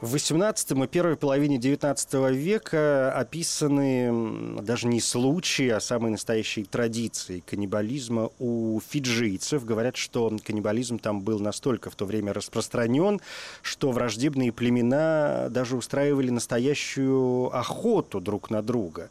В 0.00 0.16
XVIII 0.16 0.84
и 0.84 0.88
первой 0.88 1.16
половине 1.16 1.58
XIX 1.58 2.34
века 2.34 3.12
описаны 3.12 4.60
даже 4.60 4.88
не 4.88 5.00
случаи, 5.00 5.68
а 5.68 5.78
самые 5.78 6.10
настоящие 6.10 6.64
традиции 6.64 7.44
каннибализма 7.46 8.30
у 8.40 8.80
фиджийцев. 8.80 9.64
Говорят, 9.64 9.96
что 9.96 10.36
каннибализм 10.44 10.98
там 10.98 11.20
был 11.20 11.38
настолько 11.38 11.88
в 11.88 11.94
то 11.94 12.04
время 12.04 12.32
распространен, 12.32 13.20
что 13.62 13.92
враждебные 13.92 14.50
племена 14.50 15.46
даже 15.50 15.76
устраивали 15.76 16.30
настоящую 16.30 17.56
охоту 17.56 18.20
друг 18.20 18.50
на 18.50 18.62
друга 18.62 19.10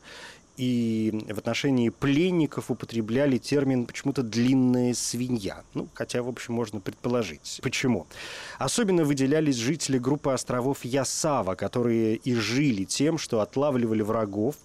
и 0.57 1.25
в 1.29 1.37
отношении 1.37 1.89
пленников 1.89 2.69
употребляли 2.69 3.37
термин 3.37 3.85
почему-то 3.85 4.21
«длинная 4.21 4.93
свинья». 4.93 5.63
Ну, 5.73 5.87
хотя, 5.93 6.21
в 6.21 6.27
общем, 6.27 6.53
можно 6.53 6.79
предположить. 6.79 7.59
Почему? 7.63 8.05
Особенно 8.59 9.05
выделялись 9.05 9.55
жители 9.55 9.97
группы 9.97 10.31
островов 10.31 10.83
Ясава, 10.83 11.55
которые 11.55 12.17
и 12.17 12.35
жили 12.35 12.83
тем, 12.83 13.17
что 13.17 13.39
отлавливали 13.41 14.01
врагов, 14.01 14.55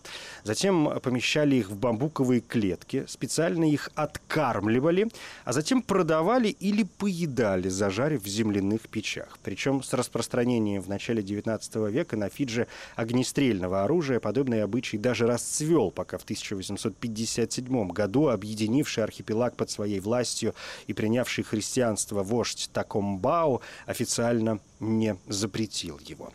затем 0.45 1.01
помещали 1.01 1.57
их 1.57 1.71
в 1.71 1.77
бамбуковые 1.77 2.41
клетки, 2.41 3.05
специально 3.09 3.65
их 3.65 3.91
откармливали, 3.95 5.09
а 5.45 5.53
затем 5.53 5.83
продавали 5.83 6.49
или 6.49 6.83
поедали, 6.83 7.69
зажарив 7.69 8.23
в 8.23 8.27
земляных 8.27 8.83
печах. 8.89 9.39
Причем 9.43 9.83
с 9.83 9.93
распространением 9.93 10.83
в 10.83 10.89
начале 10.89 11.23
XIX 11.23 11.91
века 11.91 12.17
на 12.17 12.29
Фидже 12.29 12.67
огнестрельного 12.97 13.85
оружия 13.85 14.21
подобный 14.21 14.63
обычай 14.63 14.99
даже 14.99 15.27
расцвел 15.27 15.76
ушел, 15.77 15.91
пока 15.91 16.19
в 16.19 16.23
1857 16.23 17.89
году 17.89 18.29
объединивший 18.29 19.05
архипелаг 19.05 19.57
под 19.57 19.71
своей 19.71 20.01
властью 20.01 20.55
и 20.87 20.95
принявший 20.95 21.45
христианство 21.45 22.23
вождь 22.23 22.71
Такомбао 22.73 23.61
официально 23.87 24.59
не 24.81 25.17
запретил 25.29 25.99
его. 25.99 26.33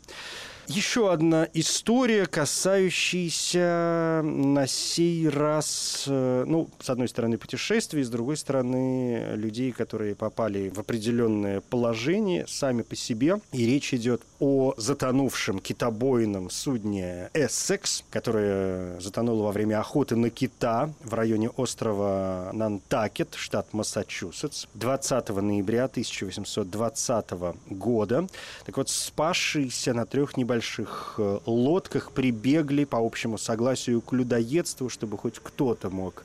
Еще 0.73 1.11
одна 1.11 1.49
история, 1.53 2.25
касающаяся 2.25 4.21
на 4.23 4.67
сей 4.67 5.27
раз, 5.27 6.05
э, 6.07 6.45
ну, 6.47 6.69
с 6.79 6.89
одной 6.89 7.09
стороны, 7.09 7.37
путешествий, 7.37 8.03
с 8.03 8.09
другой 8.09 8.37
стороны, 8.37 9.33
людей, 9.35 9.73
которые 9.73 10.15
попали 10.15 10.69
в 10.69 10.79
определенное 10.79 11.59
положение 11.59 12.45
сами 12.47 12.83
по 12.83 12.95
себе. 12.95 13.41
И 13.51 13.65
речь 13.65 13.93
идет 13.93 14.21
о 14.39 14.73
затонувшем 14.77 15.59
китобойном 15.59 16.49
судне 16.49 17.29
«Эссекс», 17.33 18.05
которое 18.09 18.97
затонуло 19.01 19.43
во 19.43 19.51
время 19.51 19.77
охоты 19.77 20.15
на 20.15 20.29
кита 20.29 20.89
в 21.03 21.13
районе 21.13 21.49
острова 21.49 22.49
Нантакет, 22.53 23.35
штат 23.35 23.73
Массачусетс, 23.73 24.67
20 24.75 25.29
ноября 25.41 25.83
1820 25.83 27.31
года. 27.71 28.29
Так 28.65 28.77
вот, 28.77 28.87
спасшиеся 28.87 29.93
на 29.93 30.05
трех 30.05 30.37
небольших 30.37 30.60
небольших 30.61 31.15
э, 31.17 31.39
лодках 31.45 32.11
прибегли 32.11 32.85
по 32.85 32.99
общему 32.99 33.37
согласию 33.37 34.01
к 34.01 34.13
людоедству, 34.13 34.89
чтобы 34.89 35.17
хоть 35.17 35.39
кто-то 35.39 35.89
мог 35.89 36.23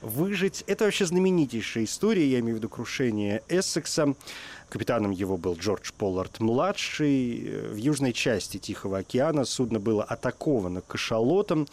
выжить. 0.00 0.64
Это 0.66 0.84
вообще 0.84 1.06
знаменитейшая 1.06 1.84
история, 1.84 2.26
я 2.26 2.40
имею 2.40 2.56
в 2.56 2.58
виду 2.58 2.68
крушение 2.68 3.42
Эссекса. 3.48 4.14
Капитаном 4.68 5.12
его 5.12 5.38
был 5.38 5.54
Джордж 5.54 5.92
Поллард-младший. 5.96 7.70
В 7.70 7.76
южной 7.76 8.12
части 8.12 8.58
Тихого 8.58 8.98
океана 8.98 9.46
судно 9.46 9.80
было 9.80 10.04
атаковано 10.04 10.82
кашалотом 10.82 11.66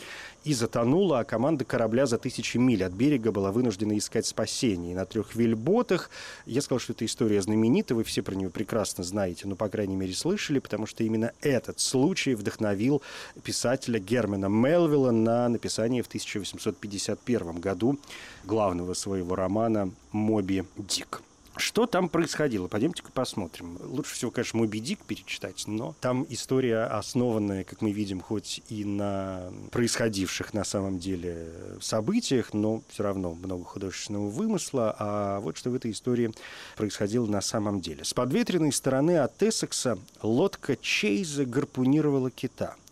и 0.45 0.53
затонуло, 0.53 1.19
а 1.19 1.23
команда 1.25 1.65
корабля 1.65 2.05
за 2.05 2.17
тысячи 2.17 2.57
миль 2.57 2.83
от 2.83 2.93
берега 2.93 3.31
была 3.31 3.51
вынуждена 3.51 3.97
искать 3.97 4.25
спасение. 4.25 4.95
на 4.95 5.05
трех 5.05 5.35
вельботах, 5.35 6.09
я 6.45 6.61
сказал, 6.61 6.79
что 6.79 6.93
эта 6.93 7.03
история 7.05 7.41
знаменита, 7.41 7.95
вы 7.95 8.03
все 8.03 8.21
про 8.21 8.35
нее 8.35 8.49
прекрасно 8.49 9.03
знаете, 9.03 9.47
ну, 9.47 9.55
по 9.55 9.67
крайней 9.67 9.95
мере, 9.95 10.13
слышали, 10.13 10.59
потому 10.59 10.85
что 10.85 11.03
именно 11.03 11.33
этот 11.41 11.79
случай 11.79 12.35
вдохновил 12.35 13.01
писателя 13.43 13.99
Германа 13.99 14.45
Мелвилла 14.45 15.11
на 15.11 15.49
написание 15.49 16.03
в 16.03 16.07
1851 16.07 17.59
году 17.59 17.99
главного 18.43 18.93
своего 18.93 19.35
романа 19.35 19.91
«Моби 20.11 20.63
Дик». 20.77 21.21
Что 21.57 21.85
там 21.85 22.09
происходило? 22.09 22.67
Пойдемте-ка 22.67 23.11
посмотрим. 23.13 23.77
Лучше 23.81 24.13
всего, 24.13 24.29
конечно, 24.29 24.59
Моби 24.59 24.81
Дик 24.81 24.99
перечитать, 25.05 25.63
но 25.67 25.95
там 26.01 26.25
история, 26.27 26.83
основанная, 26.83 27.63
как 27.63 27.81
мы 27.81 27.91
видим, 27.91 28.19
хоть 28.19 28.61
и 28.67 28.83
на 28.83 29.53
происходивших 29.71 30.53
на 30.53 30.65
самом 30.65 30.99
деле 30.99 31.47
событиях, 31.79 32.53
но 32.53 32.81
все 32.89 33.03
равно 33.03 33.33
много 33.35 33.63
художественного 33.63 34.29
вымысла. 34.29 34.95
А 34.99 35.39
вот 35.39 35.55
что 35.55 35.69
в 35.69 35.75
этой 35.75 35.91
истории 35.91 36.31
происходило 36.75 37.25
на 37.25 37.39
самом 37.39 37.79
деле. 37.79 38.03
С 38.03 38.13
подветренной 38.13 38.73
стороны 38.73 39.19
от 39.19 39.41
Эссекса 39.41 39.97
лодка 40.21 40.75
Чейза 40.75 41.45
гарпунировала 41.45 42.31
кита– 42.31 42.75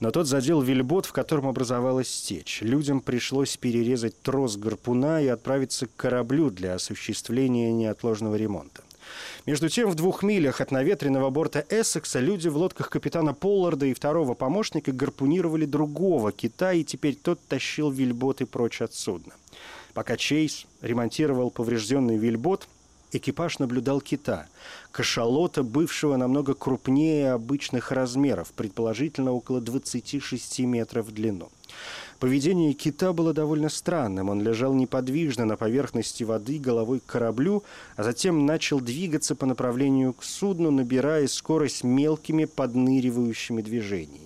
но 0.00 0.10
тот 0.10 0.26
задел 0.26 0.60
вельбот, 0.60 1.06
в 1.06 1.12
котором 1.12 1.46
образовалась 1.46 2.20
течь. 2.20 2.60
Людям 2.62 3.00
пришлось 3.00 3.56
перерезать 3.56 4.20
трос 4.20 4.56
гарпуна 4.56 5.20
и 5.20 5.26
отправиться 5.26 5.86
к 5.86 5.96
кораблю 5.96 6.50
для 6.50 6.74
осуществления 6.74 7.72
неотложного 7.72 8.36
ремонта. 8.36 8.82
Между 9.46 9.68
тем, 9.68 9.90
в 9.90 9.94
двух 9.94 10.22
милях 10.22 10.60
от 10.60 10.72
наветренного 10.72 11.30
борта 11.30 11.64
Эссекса 11.70 12.18
люди 12.18 12.48
в 12.48 12.56
лодках 12.56 12.90
капитана 12.90 13.32
Полларда 13.32 13.86
и 13.86 13.94
второго 13.94 14.34
помощника 14.34 14.92
гарпунировали 14.92 15.64
другого 15.64 16.32
кита, 16.32 16.72
и 16.72 16.82
теперь 16.82 17.14
тот 17.14 17.40
тащил 17.48 17.90
вельботы 17.90 18.46
прочь 18.46 18.82
от 18.82 18.92
судна. 18.94 19.34
Пока 19.94 20.16
Чейз 20.16 20.66
ремонтировал 20.82 21.50
поврежденный 21.50 22.18
вельбот, 22.18 22.68
экипаж 23.16 23.58
наблюдал 23.58 24.00
кита, 24.00 24.46
кашалота, 24.92 25.62
бывшего 25.62 26.16
намного 26.16 26.54
крупнее 26.54 27.32
обычных 27.32 27.92
размеров, 27.92 28.52
предположительно 28.52 29.32
около 29.32 29.60
26 29.60 30.60
метров 30.60 31.06
в 31.06 31.12
длину. 31.12 31.48
Поведение 32.18 32.72
кита 32.72 33.12
было 33.12 33.34
довольно 33.34 33.68
странным. 33.68 34.30
Он 34.30 34.42
лежал 34.42 34.72
неподвижно 34.72 35.44
на 35.44 35.56
поверхности 35.56 36.24
воды 36.24 36.58
головой 36.58 37.00
к 37.00 37.06
кораблю, 37.06 37.62
а 37.96 38.02
затем 38.02 38.46
начал 38.46 38.80
двигаться 38.80 39.34
по 39.34 39.44
направлению 39.44 40.14
к 40.14 40.24
судну, 40.24 40.70
набирая 40.70 41.28
скорость 41.28 41.84
мелкими 41.84 42.46
подныривающими 42.46 43.60
движениями. 43.60 44.25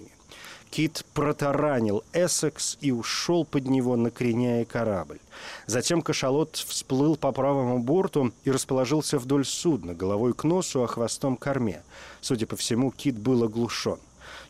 Кит 0.70 1.04
протаранил 1.14 2.04
Эссекс 2.12 2.78
и 2.80 2.92
ушел 2.92 3.44
под 3.44 3.66
него, 3.66 3.96
накреняя 3.96 4.64
корабль. 4.64 5.18
Затем 5.66 6.00
кашалот 6.00 6.56
всплыл 6.56 7.16
по 7.16 7.32
правому 7.32 7.80
борту 7.80 8.32
и 8.44 8.50
расположился 8.52 9.18
вдоль 9.18 9.44
судна, 9.44 9.94
головой 9.94 10.32
к 10.32 10.44
носу, 10.44 10.84
а 10.84 10.86
хвостом 10.86 11.36
к 11.36 11.40
корме. 11.40 11.82
Судя 12.20 12.46
по 12.46 12.54
всему, 12.54 12.92
Кит 12.92 13.18
был 13.18 13.42
оглушен. 13.42 13.98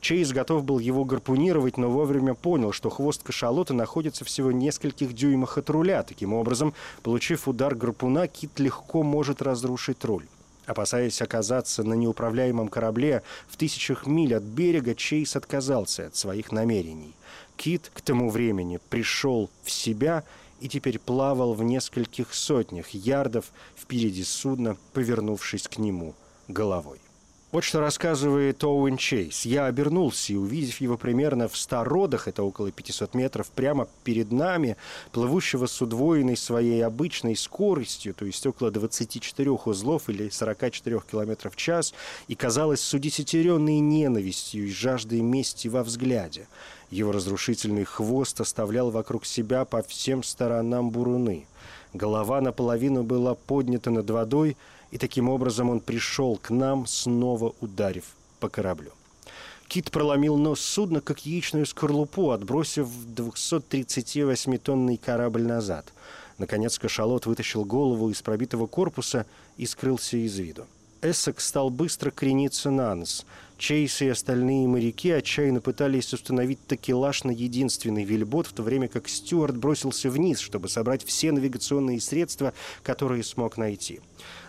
Чейз 0.01 0.33
готов 0.33 0.65
был 0.65 0.79
его 0.79 1.05
гарпунировать, 1.05 1.79
но 1.79 1.91
вовремя 1.91 2.35
понял, 2.35 2.73
что 2.73 2.91
хвост 2.91 3.23
кашалота 3.23 3.73
находится 3.73 4.25
всего 4.25 4.49
в 4.49 4.53
нескольких 4.53 5.15
дюймах 5.15 5.57
от 5.57 5.71
руля. 5.71 6.03
Таким 6.03 6.35
образом, 6.35 6.75
получив 7.03 7.49
удар 7.49 7.75
гарпуна, 7.75 8.27
Кит 8.27 8.59
легко 8.59 9.03
может 9.03 9.41
разрушить 9.41 10.05
руль. 10.05 10.27
Опасаясь 10.71 11.21
оказаться 11.21 11.83
на 11.83 11.95
неуправляемом 11.95 12.69
корабле 12.69 13.25
в 13.49 13.57
тысячах 13.57 14.07
миль 14.07 14.37
от 14.37 14.45
берега, 14.45 14.95
Чейз 14.95 15.35
отказался 15.35 16.07
от 16.07 16.15
своих 16.15 16.53
намерений. 16.53 17.13
Кит 17.57 17.91
к 17.93 18.01
тому 18.01 18.31
времени 18.31 18.79
пришел 18.89 19.51
в 19.65 19.71
себя 19.73 20.23
и 20.61 20.69
теперь 20.69 21.01
плавал 21.01 21.55
в 21.55 21.65
нескольких 21.65 22.33
сотнях 22.33 22.91
ярдов 22.91 23.47
впереди 23.77 24.23
судна, 24.23 24.77
повернувшись 24.93 25.67
к 25.67 25.79
нему 25.79 26.15
головой. 26.47 27.01
Вот 27.53 27.65
что 27.65 27.81
рассказывает 27.81 28.63
Оуэн 28.63 28.97
Чейз. 28.97 29.45
Я 29.45 29.67
обернулся 29.67 30.33
и, 30.33 30.37
увидев 30.37 30.81
его 30.81 30.97
примерно 30.97 31.49
в 31.49 31.57
100 31.57 31.83
родах, 31.83 32.29
это 32.29 32.45
около 32.45 32.71
500 32.71 33.13
метров, 33.15 33.51
прямо 33.51 33.89
перед 34.05 34.31
нами, 34.31 34.77
плывущего 35.11 35.67
с 35.67 35.83
удвоенной 35.83 36.37
своей 36.37 36.81
обычной 36.85 37.35
скоростью, 37.35 38.15
то 38.15 38.25
есть 38.25 38.47
около 38.47 38.71
24 38.71 39.51
узлов 39.51 40.09
или 40.09 40.29
44 40.29 41.01
километров 41.11 41.55
в 41.55 41.57
час, 41.57 41.93
и 42.29 42.37
казалось 42.37 42.83
с 42.83 42.95
удесятеренной 42.95 43.81
ненавистью 43.81 44.69
и 44.69 44.71
жаждой 44.71 45.21
мести 45.21 45.67
во 45.67 45.83
взгляде. 45.83 46.47
Его 46.93 47.11
разрушительный 47.11 47.85
хвост 47.85 48.41
оставлял 48.41 48.93
вокруг 48.93 49.27
себя 49.27 49.65
по 49.65 49.83
всем 49.83 50.23
сторонам 50.23 50.91
буруны. 50.91 51.47
Голова 51.95 52.41
наполовину 52.41 53.03
была 53.03 53.35
поднята 53.35 53.91
над 53.91 54.09
водой, 54.09 54.57
и 54.91 54.99
таким 54.99 55.29
образом 55.29 55.71
он 55.71 55.81
пришел 55.81 56.37
к 56.37 56.51
нам, 56.51 56.87
снова 56.87 57.55
ударив 57.61 58.05
по 58.39 58.49
кораблю. 58.49 58.93
Кит 59.69 59.91
проломил 59.93 60.37
нос 60.37 60.61
судна, 60.61 61.01
как 61.01 61.25
яичную 61.25 61.65
скорлупу, 61.65 62.31
отбросив 62.31 62.89
238-тонный 62.89 64.97
корабль 64.97 65.43
назад. 65.43 65.93
Наконец 66.39 66.79
кашалот 66.79 67.27
вытащил 67.27 67.65
голову 67.65 68.11
из 68.11 68.21
пробитого 68.21 68.67
корпуса 68.67 69.27
и 69.57 69.67
скрылся 69.67 70.17
из 70.17 70.37
виду. 70.39 70.67
Эссекс 71.03 71.47
стал 71.47 71.71
быстро 71.71 72.11
крениться 72.11 72.71
на 72.71 72.95
нос. 72.95 73.25
Чейз 73.57 74.03
и 74.03 74.09
остальные 74.09 74.67
моряки 74.69 75.11
отчаянно 75.11 75.61
пытались 75.61 76.13
установить 76.13 76.67
такелаж 76.67 77.25
на 77.25 77.31
единственный 77.31 78.05
вельбот, 78.05 78.47
в 78.47 78.53
то 78.53 78.63
время 78.63 78.89
как 78.89 79.09
Стюарт 79.09 79.57
бросился 79.57 80.11
вниз, 80.11 80.39
чтобы 80.39 80.69
собрать 80.69 81.05
все 81.05 81.33
навигационные 81.33 82.01
средства, 82.01 82.53
которые 82.83 83.23
смог 83.23 83.57
найти. 83.57 84.01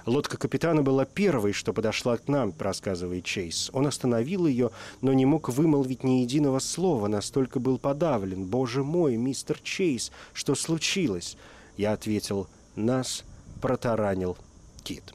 Лодка 0.06 0.38
капитана 0.38 0.82
была 0.82 1.06
первой, 1.06 1.54
что 1.54 1.74
подошла 1.74 2.18
к 2.18 2.28
нам, 2.28 2.54
рассказывает 2.58 3.24
Чейз. 3.24 3.70
Он 3.74 3.88
остановил 3.88 4.46
ее, 4.46 4.72
но 5.02 5.14
не 5.14 5.26
мог 5.26 5.50
вымолвить 5.50 6.04
ни 6.04 6.22
единого 6.22 6.60
слова, 6.60 7.08
настолько 7.08 7.60
был 7.60 7.78
подавлен. 7.78 8.46
«Боже 8.46 8.84
мой, 8.84 9.16
мистер 9.16 9.60
Чейз, 9.62 10.12
что 10.34 10.56
случилось?» 10.56 11.38
Я 11.78 11.94
ответил, 11.94 12.48
«Нас 12.76 13.24
протаранил 13.62 14.38
кит». 14.84 15.14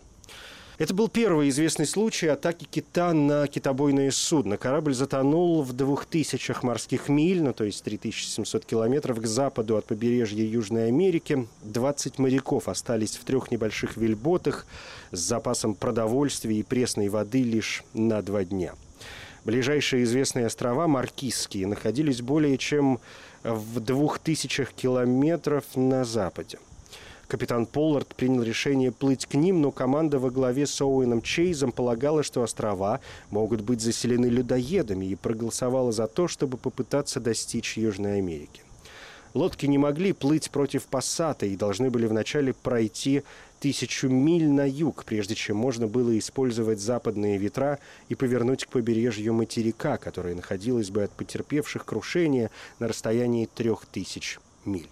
Это 0.78 0.92
был 0.92 1.08
первый 1.08 1.48
известный 1.48 1.86
случай 1.86 2.26
атаки 2.26 2.66
кита 2.70 3.14
на 3.14 3.46
китобойное 3.46 4.10
судно. 4.10 4.58
Корабль 4.58 4.92
затонул 4.92 5.62
в 5.62 5.72
двух 5.72 6.04
тысячах 6.04 6.62
морских 6.62 7.08
миль, 7.08 7.42
ну 7.42 7.54
то 7.54 7.64
есть 7.64 7.82
3700 7.82 8.66
километров 8.66 9.18
к 9.18 9.26
западу 9.26 9.78
от 9.78 9.86
побережья 9.86 10.44
Южной 10.44 10.88
Америки. 10.88 11.48
20 11.62 12.18
моряков 12.18 12.68
остались 12.68 13.16
в 13.16 13.24
трех 13.24 13.50
небольших 13.50 13.96
вельботах 13.96 14.66
с 15.12 15.18
запасом 15.18 15.74
продовольствия 15.74 16.58
и 16.58 16.62
пресной 16.62 17.08
воды 17.08 17.42
лишь 17.42 17.82
на 17.94 18.20
два 18.20 18.44
дня. 18.44 18.74
Ближайшие 19.46 20.04
известные 20.04 20.44
острова, 20.44 20.86
Маркизские, 20.88 21.66
находились 21.68 22.20
более 22.20 22.58
чем 22.58 23.00
в 23.44 23.80
двух 23.80 24.18
тысячах 24.18 24.74
километров 24.74 25.64
на 25.74 26.04
западе. 26.04 26.58
Капитан 27.28 27.66
Поллард 27.66 28.14
принял 28.14 28.42
решение 28.42 28.92
плыть 28.92 29.26
к 29.26 29.34
ним, 29.34 29.60
но 29.60 29.72
команда 29.72 30.20
во 30.20 30.30
главе 30.30 30.66
с 30.66 30.80
Оуэном 30.80 31.22
Чейзом 31.22 31.72
полагала, 31.72 32.22
что 32.22 32.42
острова 32.42 33.00
могут 33.30 33.62
быть 33.62 33.80
заселены 33.80 34.26
людоедами 34.26 35.06
и 35.06 35.16
проголосовала 35.16 35.90
за 35.90 36.06
то, 36.06 36.28
чтобы 36.28 36.56
попытаться 36.56 37.18
достичь 37.18 37.76
Южной 37.76 38.18
Америки. 38.18 38.62
Лодки 39.34 39.66
не 39.66 39.76
могли 39.76 40.12
плыть 40.12 40.50
против 40.50 40.86
пассата 40.86 41.44
и 41.46 41.56
должны 41.56 41.90
были 41.90 42.06
вначале 42.06 42.54
пройти 42.54 43.22
тысячу 43.60 44.08
миль 44.08 44.48
на 44.48 44.66
юг, 44.66 45.04
прежде 45.04 45.34
чем 45.34 45.56
можно 45.56 45.88
было 45.88 46.16
использовать 46.16 46.80
западные 46.80 47.36
ветра 47.36 47.80
и 48.08 48.14
повернуть 48.14 48.64
к 48.64 48.70
побережью 48.70 49.34
материка, 49.34 49.98
которое 49.98 50.34
находилось 50.34 50.90
бы 50.90 51.02
от 51.02 51.10
потерпевших 51.10 51.84
крушения 51.84 52.50
на 52.78 52.88
расстоянии 52.88 53.46
трех 53.52 53.84
тысяч 53.84 54.38
миль. 54.64 54.88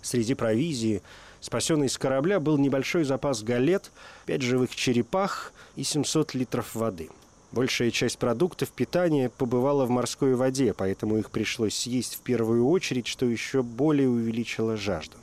Среди 0.00 0.34
провизии 0.34 1.02
Спасенный 1.40 1.88
с 1.88 1.98
корабля 1.98 2.40
был 2.40 2.58
небольшой 2.58 3.04
запас 3.04 3.42
галет, 3.42 3.90
пять 4.24 4.42
живых 4.42 4.74
черепах 4.74 5.52
и 5.76 5.84
700 5.84 6.34
литров 6.34 6.74
воды. 6.74 7.08
Большая 7.52 7.90
часть 7.90 8.18
продуктов 8.18 8.70
питания 8.70 9.30
побывала 9.30 9.86
в 9.86 9.90
морской 9.90 10.34
воде, 10.34 10.74
поэтому 10.74 11.18
их 11.18 11.30
пришлось 11.30 11.76
съесть 11.76 12.16
в 12.16 12.20
первую 12.20 12.68
очередь, 12.68 13.06
что 13.06 13.24
еще 13.26 13.62
более 13.62 14.08
увеличило 14.08 14.76
жажду. 14.76 15.16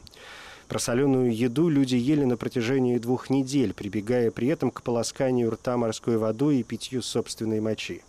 Просоленную 0.67 1.35
еду 1.35 1.69
люди 1.69 1.95
ели 1.95 2.23
на 2.23 2.37
протяжении 2.37 2.97
двух 2.97 3.29
недель, 3.29 3.73
прибегая 3.73 4.31
при 4.31 4.47
этом 4.47 4.71
к 4.71 4.81
полосканию 4.81 5.51
рта 5.51 5.77
морской 5.77 6.17
водой 6.17 6.57
и 6.57 6.63
питью 6.63 7.01
собственной 7.01 7.59
мочи. 7.59 8.01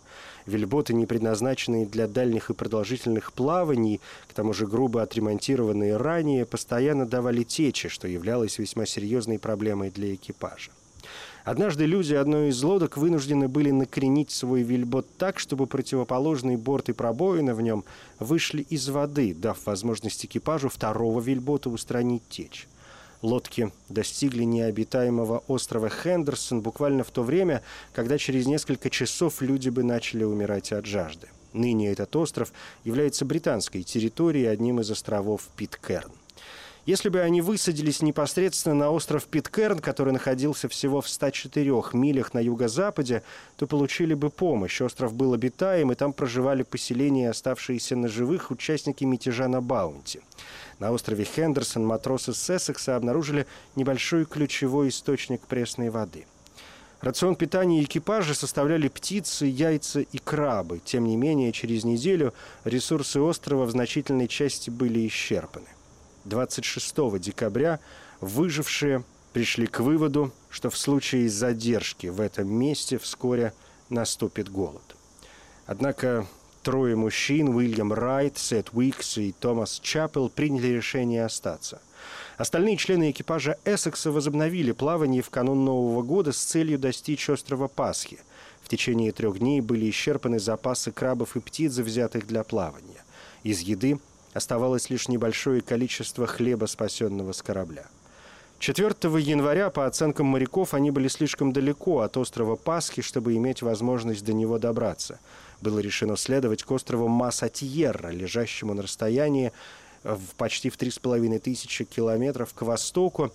Вельботы, 0.45 0.93
не 0.93 1.05
предназначенные 1.05 1.85
для 1.85 2.07
дальних 2.07 2.49
и 2.49 2.53
продолжительных 2.53 3.33
плаваний, 3.33 3.99
к 4.27 4.33
тому 4.33 4.53
же 4.53 4.67
грубо 4.67 5.01
отремонтированные 5.01 5.97
ранее, 5.97 6.45
постоянно 6.45 7.05
давали 7.05 7.43
течи, 7.43 7.89
что 7.89 8.07
являлось 8.07 8.59
весьма 8.59 8.85
серьезной 8.85 9.39
проблемой 9.39 9.89
для 9.89 10.13
экипажа. 10.13 10.71
Однажды 11.43 11.85
люди 11.85 12.15
одной 12.15 12.49
из 12.49 12.61
лодок 12.63 12.97
вынуждены 12.97 13.47
были 13.47 13.69
накренить 13.69 14.31
свой 14.31 14.63
вельбот 14.63 15.07
так, 15.17 15.37
чтобы 15.37 15.67
противоположный 15.67 16.57
борт 16.57 16.89
и 16.89 16.93
пробоины 16.93 17.53
в 17.53 17.61
нем 17.61 17.85
вышли 18.19 18.63
из 18.63 18.89
воды, 18.89 19.35
дав 19.35 19.57
возможность 19.65 20.25
экипажу 20.25 20.69
второго 20.69 21.21
вельбота 21.21 21.69
устранить 21.69 22.27
течь. 22.29 22.67
Лодки 23.25 23.71
достигли 23.89 24.43
необитаемого 24.43 25.43
острова 25.47 25.89
Хендерсон 25.89 26.61
буквально 26.61 27.03
в 27.03 27.09
то 27.09 27.23
время, 27.23 27.63
когда 27.91 28.19
через 28.19 28.45
несколько 28.45 28.91
часов 28.91 29.41
люди 29.41 29.69
бы 29.69 29.83
начали 29.83 30.23
умирать 30.23 30.71
от 30.71 30.85
жажды. 30.85 31.27
Ныне 31.51 31.91
этот 31.91 32.15
остров 32.15 32.53
является 32.83 33.25
британской 33.25 33.81
территорией, 33.81 34.45
одним 34.45 34.79
из 34.79 34.91
островов 34.91 35.47
Питкерн. 35.57 36.11
Если 36.85 37.09
бы 37.09 37.19
они 37.21 37.41
высадились 37.41 38.03
непосредственно 38.03 38.75
на 38.75 38.91
остров 38.91 39.25
Питкерн, 39.25 39.79
который 39.79 40.13
находился 40.13 40.69
всего 40.69 41.01
в 41.01 41.09
104 41.09 41.71
милях 41.93 42.35
на 42.35 42.39
юго-западе, 42.39 43.23
то 43.55 43.65
получили 43.65 44.13
бы 44.13 44.29
помощь. 44.29 44.81
Остров 44.81 45.15
был 45.15 45.33
обитаем, 45.33 45.91
и 45.91 45.95
там 45.95 46.13
проживали 46.13 46.61
поселения, 46.61 47.31
оставшиеся 47.31 47.95
на 47.95 48.07
живых, 48.07 48.51
участники 48.51 49.03
мятежа 49.03 49.47
на 49.47 49.61
Баунти. 49.61 50.21
На 50.77 50.91
острове 50.91 51.23
Хендерсон 51.23 51.83
матросы 51.83 52.35
Сессекса 52.35 52.95
обнаружили 52.95 53.47
небольшой 53.75 54.25
ключевой 54.25 54.89
источник 54.89 55.41
пресной 55.41 55.89
воды. 55.89 56.27
Рацион 57.01 57.35
питания 57.35 57.83
экипажа 57.83 58.35
составляли 58.35 58.89
птицы, 58.89 59.47
яйца 59.47 60.01
и 60.01 60.17
крабы. 60.19 60.81
Тем 60.85 61.05
не 61.05 61.17
менее, 61.17 61.51
через 61.51 61.83
неделю 61.83 62.35
ресурсы 62.63 63.19
острова 63.19 63.65
в 63.65 63.71
значительной 63.71 64.27
части 64.27 64.69
были 64.69 65.07
исчерпаны. 65.07 65.74
26 66.25 67.19
декабря 67.19 67.79
выжившие 68.19 69.03
пришли 69.33 69.67
к 69.67 69.79
выводу, 69.79 70.31
что 70.49 70.69
в 70.69 70.77
случае 70.77 71.29
задержки 71.29 72.07
в 72.07 72.19
этом 72.19 72.47
месте 72.51 72.97
вскоре 72.97 73.53
наступит 73.89 74.49
голод. 74.49 74.95
Однако 75.65 76.25
трое 76.63 76.95
мужчин, 76.95 77.49
Уильям 77.49 77.93
Райт, 77.93 78.37
Сет 78.37 78.69
Уикс 78.73 79.17
и 79.17 79.33
Томас 79.33 79.79
Чапел, 79.79 80.29
приняли 80.29 80.67
решение 80.67 81.25
остаться. 81.25 81.81
Остальные 82.37 82.77
члены 82.77 83.11
экипажа 83.11 83.57
Эссекса 83.65 84.11
возобновили 84.11 84.71
плавание 84.71 85.21
в 85.21 85.29
канун 85.29 85.63
Нового 85.63 86.01
года 86.01 86.31
с 86.31 86.37
целью 86.37 86.77
достичь 86.79 87.29
острова 87.29 87.67
Пасхи. 87.67 88.19
В 88.61 88.69
течение 88.69 89.11
трех 89.11 89.39
дней 89.39 89.61
были 89.61 89.89
исчерпаны 89.89 90.39
запасы 90.39 90.91
крабов 90.91 91.35
и 91.35 91.39
птиц, 91.39 91.73
взятых 91.77 92.25
для 92.25 92.43
плавания. 92.43 93.03
Из 93.43 93.59
еды 93.59 93.99
Оставалось 94.35 94.89
лишь 94.89 95.07
небольшое 95.07 95.61
количество 95.61 96.27
хлеба, 96.27 96.65
спасенного 96.65 97.31
с 97.31 97.41
корабля. 97.41 97.85
4 98.59 98.93
января, 99.21 99.69
по 99.69 99.85
оценкам 99.85 100.25
моряков, 100.25 100.73
они 100.73 100.91
были 100.91 101.07
слишком 101.07 101.53
далеко 101.53 102.01
от 102.01 102.17
острова 102.17 102.57
Пасхи, 102.57 103.01
чтобы 103.01 103.35
иметь 103.35 103.61
возможность 103.61 104.25
до 104.25 104.33
него 104.33 104.59
добраться. 104.59 105.21
Было 105.61 105.79
решено 105.79 106.17
следовать 106.17 106.63
к 106.63 106.71
острову 106.71 107.07
Масатьерра, 107.07 108.09
лежащему 108.09 108.73
на 108.73 108.81
расстоянии 108.81 109.53
в 110.03 110.35
почти 110.35 110.69
в 110.69 110.77
3,5 110.77 111.39
тысячи 111.39 111.85
километров 111.85 112.53
к 112.53 112.61
востоку 112.63 113.31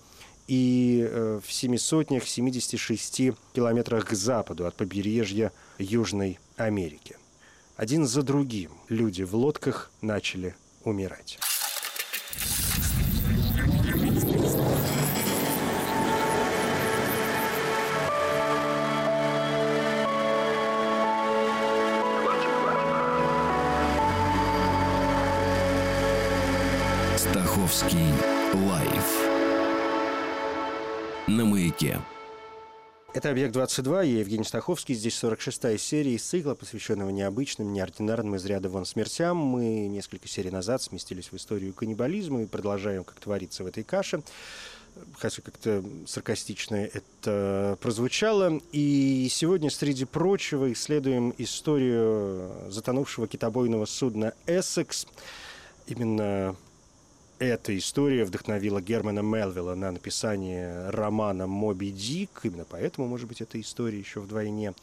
и 0.47 1.07
э, 1.09 1.39
в 1.43 1.51
семи 1.51 1.79
сотнях 1.79 2.27
76 2.27 3.31
километрах 3.53 4.05
к 4.05 4.13
западу 4.13 4.67
от 4.67 4.75
побережья 4.75 5.51
Южной 5.79 6.37
Америки. 6.57 7.17
Один 7.75 8.05
за 8.05 8.21
другим 8.21 8.69
люди 8.87 9.23
в 9.23 9.33
лодках 9.35 9.89
начали 10.01 10.55
умирать. 10.83 11.39
Стаховский 27.17 28.13
лайф 28.53 29.31
на 31.27 31.45
маяке. 31.45 31.99
Это 33.13 33.29
«Объект-22», 33.29 34.05
я 34.07 34.19
Евгений 34.19 34.45
Стаховский. 34.45 34.95
Здесь 34.95 35.21
46-я 35.21 35.77
серия 35.77 36.15
из 36.15 36.23
цикла, 36.23 36.55
посвященного 36.55 37.09
необычным, 37.09 37.73
неординарным 37.73 38.37
из 38.37 38.45
ряда 38.45 38.69
вон 38.69 38.85
смертям. 38.85 39.35
Мы 39.35 39.87
несколько 39.87 40.29
серий 40.29 40.49
назад 40.49 40.81
сместились 40.81 41.29
в 41.29 41.35
историю 41.35 41.73
каннибализма 41.73 42.43
и 42.43 42.45
продолжаем, 42.45 43.03
как 43.03 43.19
творится 43.19 43.65
в 43.65 43.67
этой 43.67 43.83
каше. 43.83 44.23
Хотя 45.17 45.41
как-то 45.41 45.83
саркастично 46.07 46.75
это 46.75 47.77
прозвучало. 47.81 48.61
И 48.71 49.27
сегодня, 49.29 49.69
среди 49.69 50.05
прочего, 50.05 50.71
исследуем 50.71 51.33
историю 51.37 52.49
затонувшего 52.69 53.27
китобойного 53.27 53.83
судна 53.83 54.33
«Эссекс». 54.47 55.05
Именно 55.85 56.55
эта 57.41 57.75
история 57.75 58.23
вдохновила 58.23 58.81
Германа 58.81 59.21
Мелвилла 59.21 59.73
на 59.73 59.91
написание 59.91 60.89
романа 60.91 61.47
«Моби 61.47 61.89
Дик». 61.89 62.41
Именно 62.43 62.65
поэтому, 62.65 63.07
может 63.07 63.27
быть, 63.27 63.41
эта 63.41 63.59
история 63.59 63.97
еще 63.97 64.19
вдвойне 64.19 64.75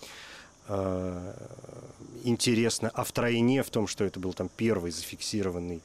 э, 0.66 1.34
интересна. 2.24 2.90
А 2.94 3.04
втройне 3.04 3.62
в 3.62 3.70
том, 3.70 3.86
что 3.86 4.04
это 4.04 4.18
был 4.18 4.32
там 4.32 4.50
первый 4.56 4.90
зафиксированный 4.90 5.82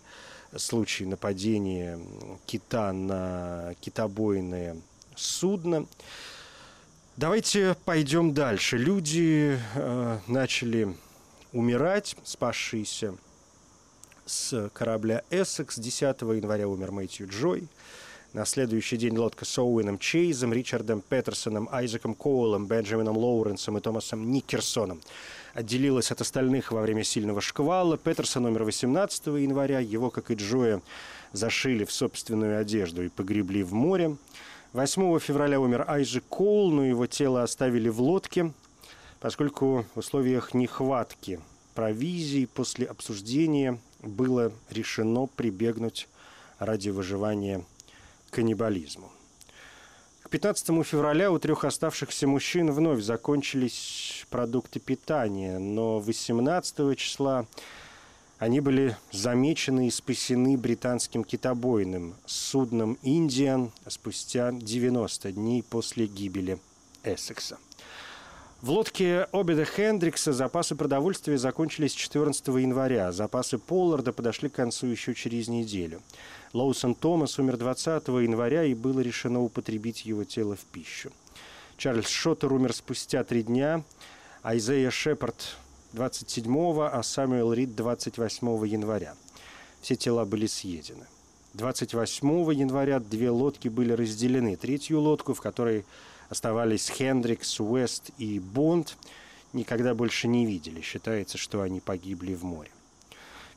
случай 0.58 1.06
нападения 1.06 2.00
кита 2.48 2.92
на 2.92 3.76
китобойное 3.80 4.76
судно. 5.16 5.86
Давайте 7.18 7.78
пойдем 7.86 8.34
дальше. 8.34 8.80
Люди 8.80 9.60
э, 9.76 10.20
начали 10.26 10.96
умирать, 11.52 12.16
спасшиеся 12.24 13.14
с 14.26 14.70
корабля 14.74 15.24
«Эссекс». 15.30 15.78
10 15.78 16.22
января 16.22 16.68
умер 16.68 16.92
Мэтью 16.92 17.28
Джой. 17.28 17.68
На 18.34 18.46
следующий 18.46 18.98
день 18.98 19.18
лодка 19.18 19.46
с 19.46 19.58
Оуэном 19.60 20.00
Чейзом, 20.00 20.54
Ричардом 20.54 21.02
Петерсоном, 21.02 21.70
Айзеком 21.72 22.16
Коулом, 22.16 22.66
Бенджамином 22.66 23.16
Лоуренсом 23.16 23.78
и 23.78 23.82
Томасом 23.82 24.32
Никерсоном 24.32 25.02
отделилась 25.54 26.12
от 26.12 26.22
остальных 26.22 26.72
во 26.72 26.82
время 26.82 27.04
сильного 27.04 27.42
шквала. 27.42 27.98
Петерсон 27.98 28.46
умер 28.46 28.64
18 28.64 29.28
января. 29.28 29.80
Его, 29.80 30.10
как 30.10 30.32
и 30.32 30.36
Джоя, 30.36 30.82
зашили 31.32 31.86
в 31.86 31.92
собственную 31.92 32.60
одежду 32.60 33.04
и 33.04 33.10
погребли 33.10 33.64
в 33.64 33.74
море. 33.74 34.18
8 34.74 35.20
февраля 35.20 35.60
умер 35.60 35.86
Айзек 35.88 36.24
Коул, 36.28 36.72
но 36.72 36.84
его 36.84 37.06
тело 37.06 37.44
оставили 37.44 37.90
в 37.90 38.02
лодке, 38.02 38.52
поскольку 39.20 39.86
в 39.94 40.00
условиях 40.00 40.56
нехватки 40.56 41.40
провизии 41.76 42.46
после 42.46 42.88
обсуждения 42.88 43.80
было 44.04 44.52
решено 44.70 45.26
прибегнуть 45.26 46.08
ради 46.60 46.90
выживания 46.90 47.64
к 48.30 48.36
каннибализму. 48.36 49.12
К 50.22 50.30
15 50.30 50.86
февраля 50.86 51.32
у 51.32 51.40
трех 51.40 51.64
оставшихся 51.64 52.28
мужчин 52.28 52.72
вновь 52.72 53.02
закончились 53.02 54.26
продукты 54.30 54.80
питания, 54.80 55.60
но 55.60 56.00
18 56.00 56.98
числа 56.98 57.46
они 58.40 58.60
были 58.60 58.98
замечены 59.12 59.88
и 59.88 59.92
спасены 59.92 60.58
британским 60.58 61.24
китобойным 61.24 62.16
судном 62.26 62.98
«Индиан» 63.02 63.72
спустя 63.88 64.52
90 64.52 65.32
дней 65.32 65.64
после 65.64 66.08
гибели 66.08 66.60
Эссекса. 67.04 67.58
В 68.64 68.70
лодке 68.70 69.28
Обеда 69.34 69.66
Хендрикса 69.66 70.32
запасы 70.32 70.76
продовольствия 70.76 71.38
закончились 71.38 71.92
14 71.92 72.48
января. 72.48 73.12
Запасы 73.12 73.58
Полларда 73.58 74.14
подошли 74.14 74.48
к 74.48 74.54
концу 74.54 74.88
еще 74.88 75.14
через 75.14 75.50
неделю. 75.50 76.02
Лоусон 76.54 76.96
Томас 76.96 77.38
умер 77.40 77.58
20 77.58 78.08
января 78.08 78.64
и 78.64 78.74
было 78.74 79.02
решено 79.02 79.42
употребить 79.42 80.06
его 80.06 80.24
тело 80.24 80.56
в 80.56 80.62
пищу. 80.62 81.12
Чарльз 81.76 82.08
Шоттер 82.08 82.54
умер 82.54 82.74
спустя 82.74 83.26
три 83.26 83.44
дня, 83.44 83.84
Айзея 84.44 84.92
Шепард 84.92 85.58
27, 85.92 86.84
а 86.84 87.04
Самуэл 87.04 87.52
Рид 87.52 87.76
28 87.76 88.66
января. 88.66 89.16
Все 89.82 89.98
тела 89.98 90.24
были 90.24 90.46
съедены. 90.46 91.06
28 91.56 92.54
января 92.54 93.02
две 93.02 93.30
лодки 93.30 93.68
были 93.68 93.92
разделены. 93.92 94.56
Третью 94.56 95.02
лодку, 95.02 95.34
в 95.34 95.42
которой 95.42 95.84
оставались 96.34 96.90
Хендрикс, 96.90 97.60
Уэст 97.60 98.10
и 98.18 98.40
Бонд, 98.40 98.98
никогда 99.54 99.94
больше 99.94 100.28
не 100.28 100.46
видели. 100.46 100.82
Считается, 100.82 101.38
что 101.38 101.62
они 101.62 101.80
погибли 101.80 102.34
в 102.34 102.44
море. 102.44 102.72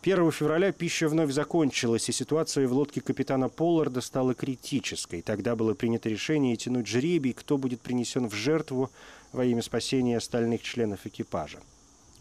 1 0.02 0.30
февраля 0.30 0.72
пища 0.72 1.08
вновь 1.08 1.32
закончилась, 1.32 2.08
и 2.08 2.12
ситуация 2.12 2.68
в 2.68 2.72
лодке 2.72 3.00
капитана 3.00 3.48
Полларда 3.48 4.00
стала 4.00 4.34
критической. 4.34 5.22
Тогда 5.22 5.56
было 5.56 5.74
принято 5.74 6.08
решение 6.08 6.54
тянуть 6.56 6.86
жребий, 6.86 7.32
кто 7.32 7.56
будет 7.58 7.80
принесен 7.80 8.28
в 8.28 8.34
жертву 8.34 8.90
во 9.32 9.44
имя 9.44 9.62
спасения 9.62 10.18
остальных 10.18 10.62
членов 10.62 11.06
экипажа. 11.06 11.58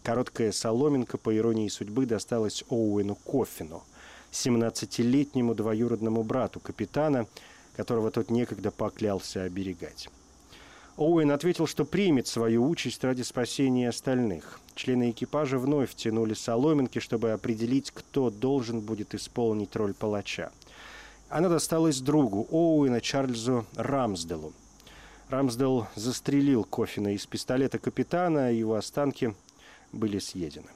Короткая 0.02 0.52
соломинка, 0.52 1.18
по 1.18 1.36
иронии 1.36 1.68
судьбы, 1.68 2.06
досталась 2.06 2.64
Оуэну 2.70 3.14
Кофину, 3.14 3.84
17-летнему 4.32 5.54
двоюродному 5.54 6.22
брату 6.24 6.60
капитана, 6.60 7.26
которого 7.76 8.10
тот 8.10 8.30
некогда 8.30 8.70
поклялся 8.70 9.42
оберегать. 9.42 10.08
Оуэн 10.96 11.30
ответил, 11.30 11.66
что 11.66 11.84
примет 11.84 12.26
свою 12.26 12.66
участь 12.66 13.04
ради 13.04 13.20
спасения 13.20 13.90
остальных. 13.90 14.60
Члены 14.74 15.10
экипажа 15.10 15.58
вновь 15.58 15.94
тянули 15.94 16.32
соломинки, 16.32 17.00
чтобы 17.00 17.32
определить, 17.32 17.90
кто 17.90 18.30
должен 18.30 18.80
будет 18.80 19.14
исполнить 19.14 19.76
роль 19.76 19.92
палача. 19.92 20.50
Она 21.28 21.48
досталась 21.50 22.00
другу 22.00 22.46
Оуэна 22.50 23.02
Чарльзу 23.02 23.66
Рамсделу. 23.74 24.54
Рамсдел 25.28 25.86
застрелил 25.96 26.64
Кофина 26.64 27.14
из 27.14 27.26
пистолета 27.26 27.78
капитана, 27.78 28.46
а 28.46 28.50
его 28.50 28.76
останки 28.76 29.34
были 29.92 30.18
съедены. 30.18 30.68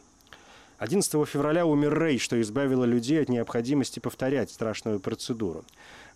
11 0.79 1.29
февраля 1.29 1.67
умер 1.67 1.95
Рэй, 1.95 2.19
что 2.19 2.41
избавило 2.41 2.85
людей 2.85 3.23
от 3.23 3.29
необходимости 3.29 4.01
повторять 4.01 4.51
страшную 4.51 4.99
процедуру. 4.99 5.65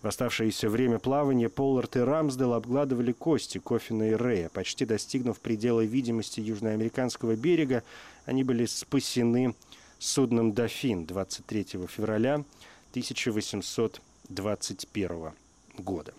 В 0.01 0.07
оставшееся 0.07 0.69
время 0.69 0.99
плавания 0.99 1.49
Поллард 1.49 1.95
и 1.95 1.99
Рамсдел 1.99 2.53
обгладывали 2.53 3.11
кости 3.11 3.57
Кофина 3.57 4.09
и 4.09 4.13
Рэя. 4.13 4.49
Почти 4.49 4.85
достигнув 4.85 5.39
предела 5.39 5.81
видимости 5.81 6.39
южноамериканского 6.39 7.35
берега, 7.35 7.83
они 8.25 8.43
были 8.43 8.65
спасены 8.65 9.55
судном 9.99 10.53
«Дофин» 10.53 11.05
23 11.05 11.63
февраля 11.87 12.43
1821 12.91 15.31
года. 15.77 16.13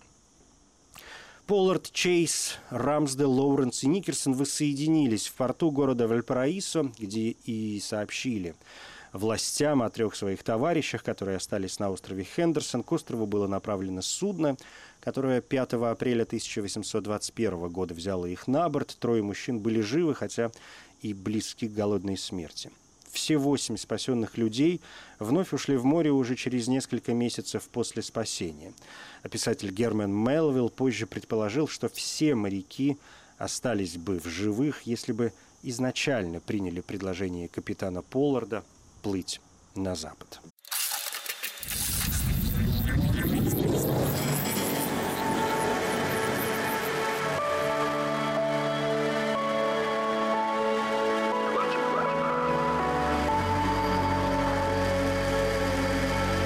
Поллард, 1.47 1.93
Чейз, 1.93 2.59
Рамсдел, 2.71 3.31
Лоуренс 3.31 3.85
и 3.85 3.87
Никерсон 3.87 4.35
воссоединились 4.35 5.29
в 5.29 5.35
порту 5.35 5.71
города 5.71 6.09
Вальпараисо, 6.09 6.91
где 6.99 7.37
и 7.45 7.79
сообщили 7.79 8.57
властям 9.17 9.83
о 9.83 9.91
трех 9.91 10.15
своих 10.15 10.43
товарищах, 10.43 11.03
которые 11.03 11.37
остались 11.37 11.79
на 11.79 11.91
острове 11.91 12.25
Хендерсон. 12.25 12.83
К 12.83 12.93
острову 12.93 13.27
было 13.27 13.47
направлено 13.47 14.03
судно, 14.03 14.57
которое 15.01 15.41
5 15.41 15.75
апреля 15.75 16.23
1821 16.23 17.69
года 17.69 17.95
взяло 17.95 18.27
их 18.27 18.47
на 18.47 18.69
борт. 18.69 18.97
Трое 18.99 19.23
мужчин 19.23 19.61
были 19.61 19.81
живы, 19.81 20.15
хотя 20.15 20.51
и 21.03 21.15
близки 21.15 21.69
к 21.69 21.73
голодной 21.73 22.17
смерти. 22.17 22.71
Все 23.11 23.39
восемь 23.39 23.77
спасенных 23.77 24.37
людей 24.37 24.83
вновь 25.19 25.53
ушли 25.53 25.77
в 25.77 25.85
море 25.85 26.11
уже 26.11 26.37
через 26.37 26.69
несколько 26.69 27.15
месяцев 27.15 27.67
после 27.73 28.03
спасения. 28.03 28.75
А 29.23 29.29
писатель 29.29 29.71
Герман 29.71 30.13
Мелвилл 30.13 30.69
позже 30.69 31.07
предположил, 31.07 31.67
что 31.67 31.89
все 31.89 32.35
моряки 32.35 32.99
остались 33.39 33.97
бы 33.97 34.19
в 34.19 34.27
живых, 34.27 34.83
если 34.83 35.13
бы 35.13 35.33
изначально 35.63 36.41
приняли 36.41 36.81
предложение 36.81 37.49
капитана 37.49 38.03
Полларда 38.03 38.65
плыть 39.07 39.41
на 39.77 39.95
запад. 39.95 40.41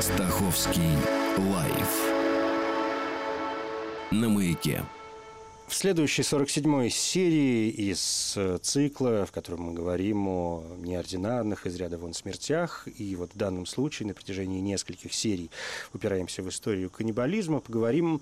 Стаховский 0.02 0.98
лайф 1.38 2.10
на 4.10 4.28
маяке. 4.28 4.84
В 5.70 5.74
следующей 5.76 6.22
47-й 6.22 6.90
серии 6.90 7.70
из 7.70 8.34
э, 8.36 8.58
цикла, 8.60 9.24
в 9.24 9.30
котором 9.30 9.62
мы 9.62 9.72
говорим 9.72 10.26
о 10.26 10.64
неординарных 10.78 11.64
из 11.64 11.76
ряда 11.76 11.96
вон 11.96 12.12
смертях, 12.12 12.88
и 12.98 13.14
вот 13.14 13.30
в 13.32 13.36
данном 13.36 13.66
случае 13.66 14.08
на 14.08 14.14
протяжении 14.14 14.58
нескольких 14.58 15.14
серий 15.14 15.48
упираемся 15.94 16.42
в 16.42 16.48
историю 16.48 16.90
каннибализма, 16.90 17.60
поговорим 17.60 18.20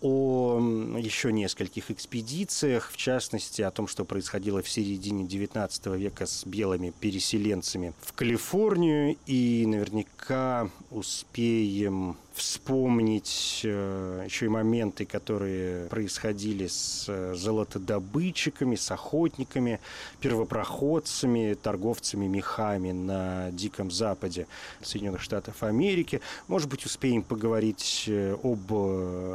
о 0.00 0.60
еще 0.98 1.32
нескольких 1.32 1.92
экспедициях, 1.92 2.90
в 2.90 2.96
частности, 2.96 3.62
о 3.62 3.70
том, 3.70 3.86
что 3.86 4.04
происходило 4.04 4.60
в 4.60 4.68
середине 4.68 5.24
XIX 5.24 5.96
века 5.96 6.26
с 6.26 6.44
белыми 6.44 6.92
переселенцами 6.98 7.92
в 8.00 8.12
Калифорнию, 8.12 9.16
и 9.26 9.64
наверняка 9.66 10.68
успеем 10.90 12.16
вспомнить 12.38 13.62
э, 13.64 14.22
еще 14.24 14.46
и 14.46 14.48
моменты, 14.48 15.04
которые 15.04 15.86
происходили 15.88 16.68
с 16.68 17.06
э, 17.08 17.34
золотодобытчиками, 17.34 18.76
с 18.76 18.90
охотниками, 18.90 19.80
первопроходцами, 20.20 21.54
торговцами 21.54 22.26
мехами 22.26 22.92
на 22.92 23.50
Диком 23.50 23.90
Западе 23.90 24.46
Соединенных 24.80 25.20
Штатов 25.20 25.62
Америки. 25.62 26.20
Может 26.46 26.70
быть, 26.70 26.86
успеем 26.86 27.22
поговорить 27.22 28.04
э, 28.06 28.36
об 28.42 28.72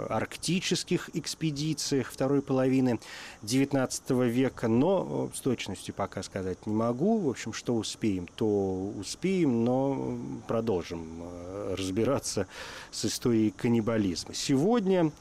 арктических 0.09 1.09
экспедициях 1.13 2.09
второй 2.09 2.41
половины 2.41 2.99
XIX 3.43 4.29
века, 4.29 4.67
но 4.67 5.29
с 5.35 5.41
точностью 5.41 5.93
пока 5.93 6.23
сказать 6.23 6.65
не 6.65 6.73
могу. 6.73 7.19
В 7.19 7.29
общем, 7.29 7.51
что 7.51 7.75
успеем, 7.75 8.27
то 8.27 8.91
успеем, 8.97 9.65
но 9.65 10.17
продолжим 10.47 11.23
разбираться 11.71 12.47
с 12.93 13.05
историей 13.05 13.51
каннибализма. 13.51 14.33
Сегодня, 14.33 15.11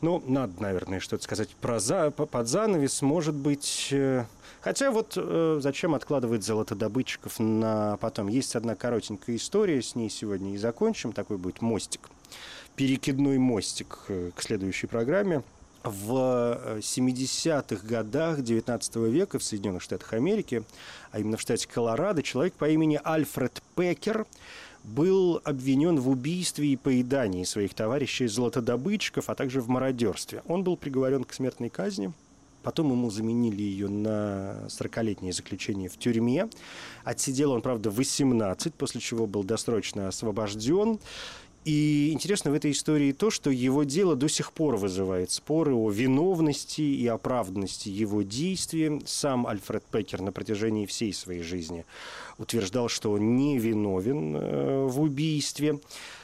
ну, 0.00 0.22
надо, 0.26 0.60
наверное, 0.60 1.00
что-то 1.00 1.22
сказать 1.22 1.50
про 1.60 1.78
за, 1.78 2.10
под 2.10 2.48
занавес, 2.48 3.00
может 3.02 3.34
быть... 3.34 3.88
Э, 3.92 4.24
хотя 4.60 4.90
вот 4.90 5.14
э, 5.16 5.60
зачем 5.62 5.94
откладывать 5.94 6.44
золотодобытчиков 6.44 7.38
на 7.38 7.96
потом? 7.98 8.28
Есть 8.28 8.56
одна 8.56 8.74
коротенькая 8.74 9.36
история, 9.36 9.80
с 9.80 9.94
ней 9.94 10.10
сегодня 10.10 10.54
и 10.54 10.58
закончим. 10.58 11.12
Такой 11.12 11.38
будет 11.38 11.62
мостик, 11.62 12.10
перекидной 12.76 13.38
мостик 13.38 13.98
э, 14.08 14.32
к 14.34 14.42
следующей 14.42 14.88
программе. 14.88 15.42
В 15.82 16.78
70-х 16.80 17.86
годах 17.86 18.42
19 18.42 18.96
века 18.96 19.38
в 19.38 19.42
Соединенных 19.42 19.80
Штатах 19.80 20.12
Америки, 20.12 20.62
а 21.10 21.20
именно 21.20 21.38
в 21.38 21.40
штате 21.40 21.66
Колорадо, 21.66 22.22
человек 22.22 22.52
по 22.52 22.68
имени 22.68 23.00
Альфред 23.02 23.62
Пекер 23.76 24.26
был 24.84 25.40
обвинен 25.44 25.98
в 25.98 26.08
убийстве 26.08 26.68
и 26.68 26.76
поедании 26.76 27.44
своих 27.44 27.74
товарищей 27.74 28.26
золотодобытчиков, 28.26 29.30
а 29.30 29.34
также 29.34 29.60
в 29.60 29.68
мародерстве. 29.68 30.42
Он 30.46 30.64
был 30.64 30.76
приговорен 30.76 31.24
к 31.24 31.32
смертной 31.32 31.68
казни. 31.68 32.12
Потом 32.62 32.90
ему 32.90 33.10
заменили 33.10 33.62
ее 33.62 33.88
на 33.88 34.66
40-летнее 34.68 35.32
заключение 35.32 35.88
в 35.88 35.96
тюрьме. 35.96 36.48
Отсидел 37.04 37.52
он, 37.52 37.62
правда, 37.62 37.90
18, 37.90 38.74
после 38.74 39.00
чего 39.00 39.26
был 39.26 39.44
досрочно 39.44 40.08
освобожден. 40.08 40.98
И 41.64 42.10
интересно 42.12 42.50
в 42.50 42.54
этой 42.54 42.70
истории 42.70 43.12
то, 43.12 43.30
что 43.30 43.50
его 43.50 43.84
дело 43.84 44.16
до 44.16 44.28
сих 44.28 44.52
пор 44.52 44.76
вызывает 44.76 45.30
споры 45.30 45.74
о 45.74 45.90
виновности 45.90 46.80
и 46.80 47.06
оправданности 47.06 47.90
его 47.90 48.22
действий. 48.22 49.02
Сам 49.04 49.46
Альфред 49.46 49.84
Пекер 49.84 50.22
на 50.22 50.32
протяжении 50.32 50.86
всей 50.86 51.12
своей 51.12 51.42
жизни 51.42 51.84
утверждал, 52.38 52.88
что 52.88 53.12
он 53.12 53.36
не 53.36 53.58
виновен 53.58 54.36
э, 54.36 54.86
в 54.86 55.02
убийстве. 55.02 55.78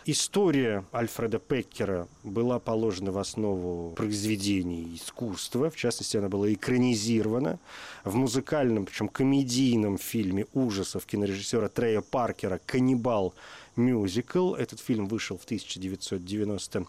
История 0.07 0.85
Альфреда 0.95 1.39
Пеккера 1.39 2.09
была 2.23 2.59
положена 2.59 3.13
в 3.13 3.19
основу 3.19 3.91
произведений 3.91 4.95
искусства. 4.95 5.69
В 5.69 5.77
частности, 5.77 6.17
она 6.17 6.31
была 6.31 6.51
экранизирована 6.51 7.59
в 8.05 8.15
музыкальном, 8.15 8.87
причем 8.87 9.09
комедийном 9.09 9.99
фильме 9.99 10.47
ужасов 10.55 11.05
кинорежиссера 11.05 11.69
Трея 11.69 12.01
Паркера 12.01 12.59
«Каннибал 12.65 13.35
мюзикл». 13.77 14.55
Этот 14.55 14.81
фильм 14.81 15.07
вышел 15.07 15.39
в 15.39 15.45
1990 15.45 16.87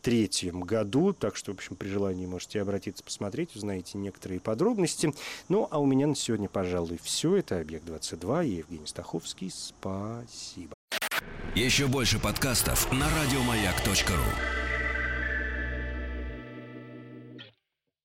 третьем 0.00 0.60
году, 0.62 1.12
так 1.12 1.36
что, 1.36 1.52
в 1.52 1.56
общем, 1.56 1.76
при 1.76 1.88
желании 1.88 2.26
можете 2.26 2.60
обратиться, 2.60 3.04
посмотреть, 3.04 3.54
узнаете 3.54 3.98
некоторые 3.98 4.40
подробности. 4.40 5.12
Ну, 5.48 5.68
а 5.70 5.78
у 5.78 5.86
меня 5.86 6.06
на 6.06 6.16
сегодня, 6.16 6.48
пожалуй, 6.48 6.98
все. 7.02 7.36
Это 7.36 7.60
«Объект-22» 7.60 8.46
и 8.46 8.50
Евгений 8.56 8.86
Стаховский. 8.86 9.50
Спасибо. 9.50 10.74
Еще 11.54 11.86
больше 11.86 12.18
подкастов 12.18 12.90
на 12.92 13.06
радиомаяк.ру 13.10 14.59